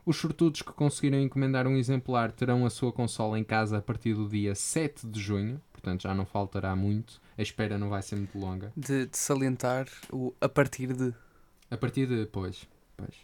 [0.05, 4.15] Os sortudos que conseguiram encomendar um exemplar terão a sua consola em casa a partir
[4.15, 7.21] do dia 7 de junho, portanto já não faltará muito.
[7.39, 8.73] A espera não vai ser muito longa.
[8.77, 11.15] De, de salientar o a partir de.
[11.71, 12.69] A partir de depois.
[12.97, 13.15] Pois.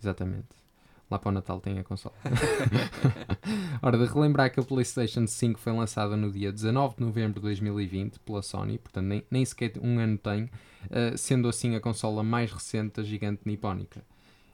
[0.00, 0.65] Exatamente.
[1.08, 2.14] Lá para o Natal tem a consola.
[3.80, 7.42] Ora, de relembrar que a PlayStation 5 foi lançada no dia 19 de novembro de
[7.42, 12.24] 2020 pela Sony, portanto nem, nem sequer um ano tem, uh, sendo assim a consola
[12.24, 14.04] mais recente da gigante nipónica.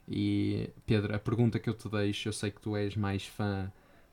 [0.07, 3.71] E Pedro, a pergunta que eu te deixo, eu sei que tu és mais fã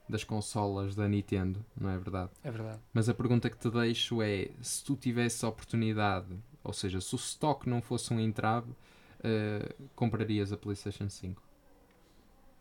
[0.09, 2.31] das consolas da Nintendo, não é verdade?
[2.43, 2.79] É verdade.
[2.93, 6.35] Mas a pergunta que te deixo é: se tu tivesse a oportunidade,
[6.65, 11.50] ou seja, se o stock não fosse um entrave, uh, comprarias a PlayStation 5?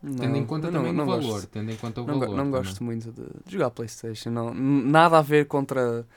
[0.02, 1.48] Tendo em conta eu também não o valor, gosto.
[1.48, 2.30] tendo em conta o Não, valor.
[2.38, 2.52] não também.
[2.52, 4.30] gosto muito de, de jogar Playstation.
[4.30, 6.08] Não, nada a ver contra,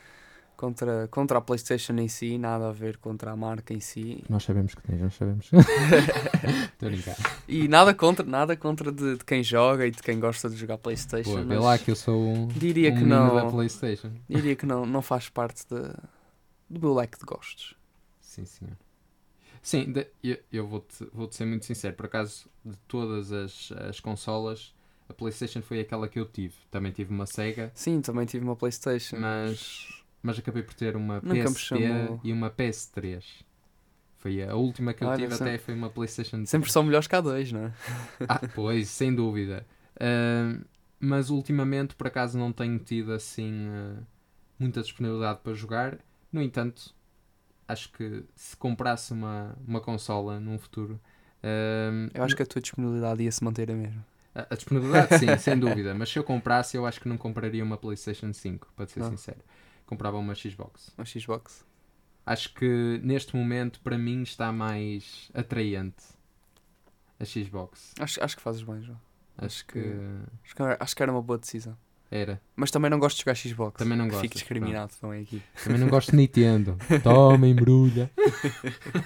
[0.56, 4.22] contra, contra a Playstation em si, nada a ver contra a marca em si.
[4.28, 5.50] Nós sabemos que tens, nós sabemos.
[5.52, 7.16] Estou a brincar.
[7.48, 10.78] E nada contra, nada contra de, de quem joga e de quem gosta de jogar
[10.78, 11.38] Playstation.
[11.38, 13.50] Pô, vê lá que eu sou um, diria um que menino da não.
[13.50, 14.10] PlayStation.
[14.28, 15.80] Diria que não, não faz parte de,
[16.70, 17.74] do meu leque de gostos.
[18.20, 18.74] Sim, senhor.
[19.62, 21.94] Sim, de- eu, eu vou-te vou -te ser muito sincero.
[21.94, 24.74] Por acaso, de todas as, as consolas,
[25.08, 26.54] a PlayStation foi aquela que eu tive.
[26.70, 29.16] Também tive uma Sega, Sim, também tive uma Playstation.
[29.18, 29.86] mas,
[30.22, 31.76] mas acabei por ter uma Nunca PSP
[32.24, 33.24] e uma PS3.
[34.18, 36.50] Foi a última que eu Olha, tive, sempre- até foi uma PlayStation 3.
[36.50, 37.72] Sempre são melhores que a dois, não é?
[38.28, 39.66] Ah, pois, sem dúvida.
[40.00, 40.62] Ahm,
[41.00, 43.96] mas ultimamente por acaso não tenho tido assim eh,
[44.58, 45.98] muita disponibilidade para jogar.
[46.32, 46.94] No entanto,
[47.72, 51.00] acho que se comprasse uma, uma consola num futuro.
[51.42, 54.04] ehm, Eu acho que a tua disponibilidade ia se manter a mesma.
[54.34, 55.94] a, a disponibilidade, sim, sem dúvida.
[55.94, 59.10] Mas se eu comprasse, eu acho que não compraria uma PlayStation 5, para ser Não.
[59.10, 59.38] sincero.
[59.86, 60.92] Comprava uma Xbox.
[60.96, 61.64] Uma Xbox.
[62.24, 66.04] Acho que neste momento, para mim, está mais atraente
[67.18, 67.92] a Xbox.
[67.98, 69.00] Acho, acho que fazes bem, João.
[69.36, 69.78] Acho que
[70.44, 71.76] Acho que, acho que era uma boa decisão.
[72.12, 72.40] Era.
[72.54, 73.78] Mas também não gosto de jogar Xbox.
[73.78, 75.42] Também não gostas, Fico discriminado também aqui.
[75.64, 76.76] Também não gosto de Nintendo.
[77.02, 78.10] Toma, embrulha.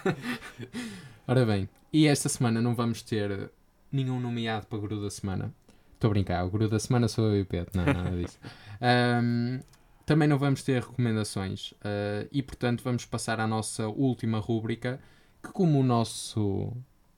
[1.26, 3.50] Ora bem, e esta semana não vamos ter
[3.90, 5.54] nenhum nomeado para Guru da Semana.
[5.94, 8.38] Estou a brincar, o Guru da Semana sou eu e o Pedro, não, nada disso.
[8.80, 9.61] Ahm,
[10.04, 15.00] também não vamos ter recomendações ah, e, portanto, vamos passar à nossa última rúbrica,
[15.42, 16.72] que como o nosso,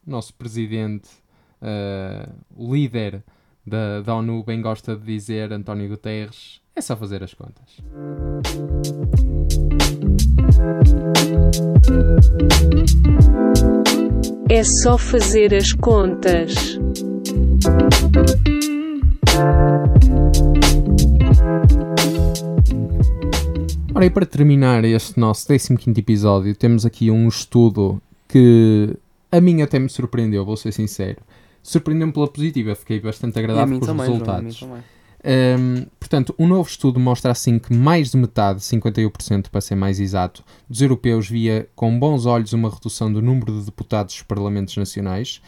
[0.06, 1.10] nosso presidente,
[2.56, 3.22] o líder
[3.68, 7.78] da, da ONU bem gosta de dizer, António Guterres, é só fazer as contas.
[14.48, 16.78] É só fazer as contas.
[23.94, 28.96] Ora, e para terminar este nosso 15 episódio, temos aqui um estudo que
[29.30, 31.18] a mim até me surpreendeu, vou ser sincero.
[31.68, 34.62] Surpreendeu-me pela positiva, fiquei bastante agradado com os também, resultados.
[34.62, 40.00] Hum, portanto, um novo estudo mostra assim que mais de metade, 51% para ser mais
[40.00, 44.78] exato, dos europeus via com bons olhos uma redução do número de deputados dos parlamentos
[44.78, 45.42] nacionais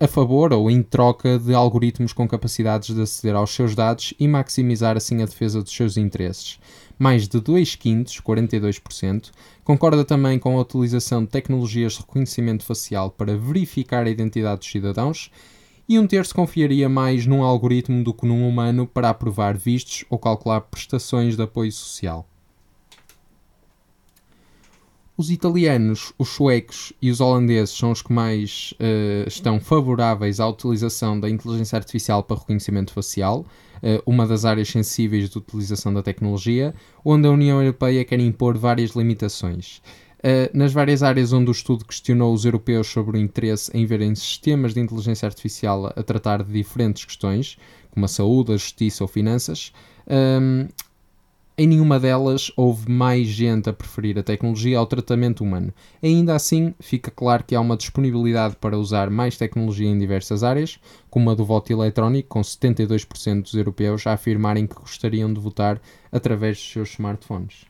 [0.00, 4.26] a favor ou em troca de algoritmos com capacidades de aceder aos seus dados e
[4.26, 6.58] maximizar assim a defesa dos seus interesses.
[6.98, 9.30] Mais de 2 quintos, 42%,
[9.64, 14.70] concorda também com a utilização de tecnologias de reconhecimento facial para verificar a identidade dos
[14.70, 15.30] cidadãos
[15.88, 20.18] e um terço confiaria mais num algoritmo do que num humano para aprovar vistos ou
[20.18, 22.29] calcular prestações de apoio social.
[25.20, 30.48] Os italianos, os suecos e os holandeses são os que mais eh, estão favoráveis à
[30.48, 33.44] utilização da inteligência artificial para reconhecimento facial,
[33.82, 38.56] eh, uma das áreas sensíveis de utilização da tecnologia, onde a União Europeia quer impor
[38.56, 39.82] várias limitações.
[40.20, 44.14] Uh, nas várias áreas onde o estudo questionou os europeus sobre o interesse em verem
[44.14, 47.58] sistemas de inteligência artificial a tratar de diferentes questões,
[47.90, 49.70] como a saúde, a justiça ou finanças,
[50.06, 50.66] um,
[51.60, 55.74] em nenhuma delas houve mais gente a preferir a tecnologia ao tratamento humano.
[56.02, 60.80] Ainda assim, fica claro que há uma disponibilidade para usar mais tecnologia em diversas áreas,
[61.10, 65.78] como a do voto eletrónico, com 72% dos europeus a afirmarem que gostariam de votar
[66.10, 67.66] através dos seus smartphones.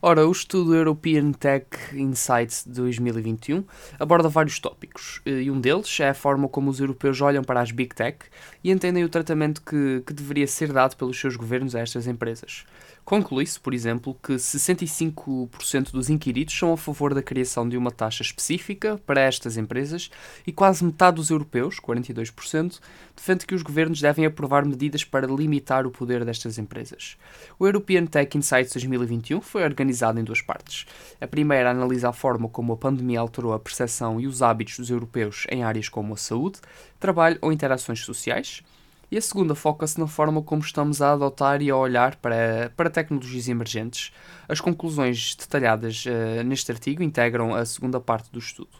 [0.00, 3.64] Ora, o estudo European Tech Insights de 2021
[3.98, 7.60] aborda vários tópicos eh, e um deles é a forma como os europeus olham para
[7.60, 8.18] as Big Tech
[8.62, 12.64] e entendem o tratamento que, que deveria ser dado pelos seus governos a estas empresas.
[13.06, 18.24] Conclui-se, por exemplo, que 65% dos inquiridos são a favor da criação de uma taxa
[18.24, 20.10] específica para estas empresas
[20.44, 22.80] e quase metade dos europeus, 42%,
[23.14, 27.16] defende que os governos devem aprovar medidas para limitar o poder destas empresas.
[27.60, 30.84] O European Tech Insights 2021 foi organizado em duas partes.
[31.20, 34.90] A primeira analisa a forma como a pandemia alterou a percepção e os hábitos dos
[34.90, 36.58] europeus em áreas como a saúde,
[36.98, 38.64] trabalho ou interações sociais.
[39.10, 42.90] E a segunda foca-se na forma como estamos a adotar e a olhar para, para
[42.90, 44.12] tecnologias emergentes.
[44.48, 48.70] As conclusões detalhadas eh, neste artigo integram a segunda parte do estudo.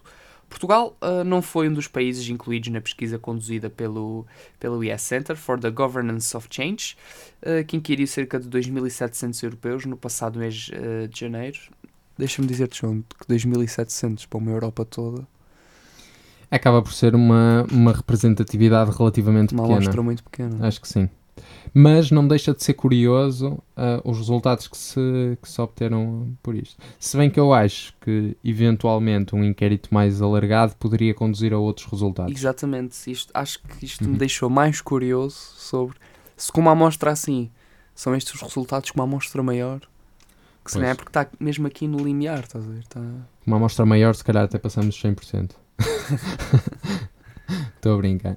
[0.48, 4.26] Portugal eh, não foi um dos países incluídos na pesquisa conduzida pelo,
[4.58, 6.96] pelo US Center for the Governance of Change,
[7.42, 10.70] eh, que inquiriu cerca de 2.700 europeus no passado mês
[11.08, 11.58] de janeiro.
[12.18, 15.28] Deixa-me dizer-te, João, que 2.700 para uma Europa toda,
[16.50, 19.78] Acaba por ser uma, uma representatividade relativamente uma pequena.
[19.80, 20.66] amostra muito pequena.
[20.66, 21.08] Acho que sim.
[21.74, 26.54] Mas não deixa de ser curioso ah, os resultados que se, que se obteram por
[26.54, 26.76] isto.
[26.98, 31.86] Se bem que eu acho que, eventualmente, um inquérito mais alargado poderia conduzir a outros
[31.90, 32.34] resultados.
[32.34, 33.10] Exatamente.
[33.10, 34.12] Isto, acho que isto Uhum.
[34.12, 35.96] me deixou mais curioso sobre
[36.36, 37.50] se com uma amostra assim
[37.94, 39.80] são estes os resultados com uma amostra maior.
[40.64, 42.84] Que se não é porque está mesmo aqui no limiar, estás a ver?
[42.88, 43.00] Tá...
[43.46, 45.50] Uma amostra maior, se calhar até passamos dos 100%.
[47.76, 48.36] Estou a brincar.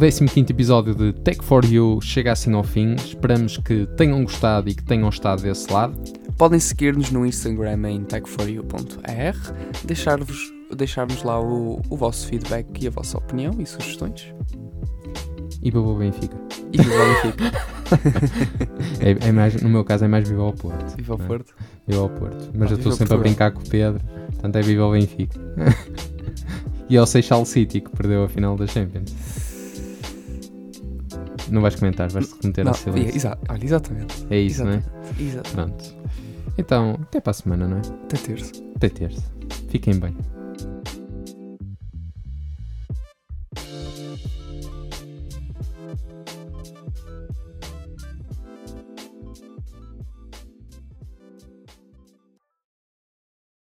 [0.00, 2.94] 15 episódio de Tech for You chega assim ao fim.
[2.94, 5.94] Esperamos que tenham gostado e que tenham estado desse lado.
[6.38, 9.34] Podem seguir-nos no Instagram em techforyou.ar,
[9.84, 14.32] deixar-vos deixar-nos lá o, o vosso feedback e a vossa opinião e sugestões.
[15.62, 16.36] E Babo Benfica.
[16.72, 17.44] E viva o Benfica.
[19.00, 20.96] É, é mais, no meu caso é mais Viva ao Porto.
[20.96, 21.28] Viva o não é?
[21.28, 21.54] Porto.
[21.88, 22.50] Viva ao Porto.
[22.54, 24.00] Mas Ah, eu estou sempre a brincar com o Pedro.
[24.30, 25.40] Portanto é Viva ao Benfica.
[26.88, 29.49] e ao Seixal City que perdeu a final da Champions.
[31.50, 33.16] Não vais comentar, vais-te remeter ao silêncio.
[33.16, 34.26] exa- olha, exatamente.
[34.30, 34.82] É isso, não é?
[35.18, 35.50] Exatamente.
[35.52, 35.96] Pronto.
[36.58, 37.80] Então, até para a semana, não é?
[38.04, 38.52] Até terça.
[38.76, 39.22] Até terça.
[39.68, 40.16] Fiquem bem.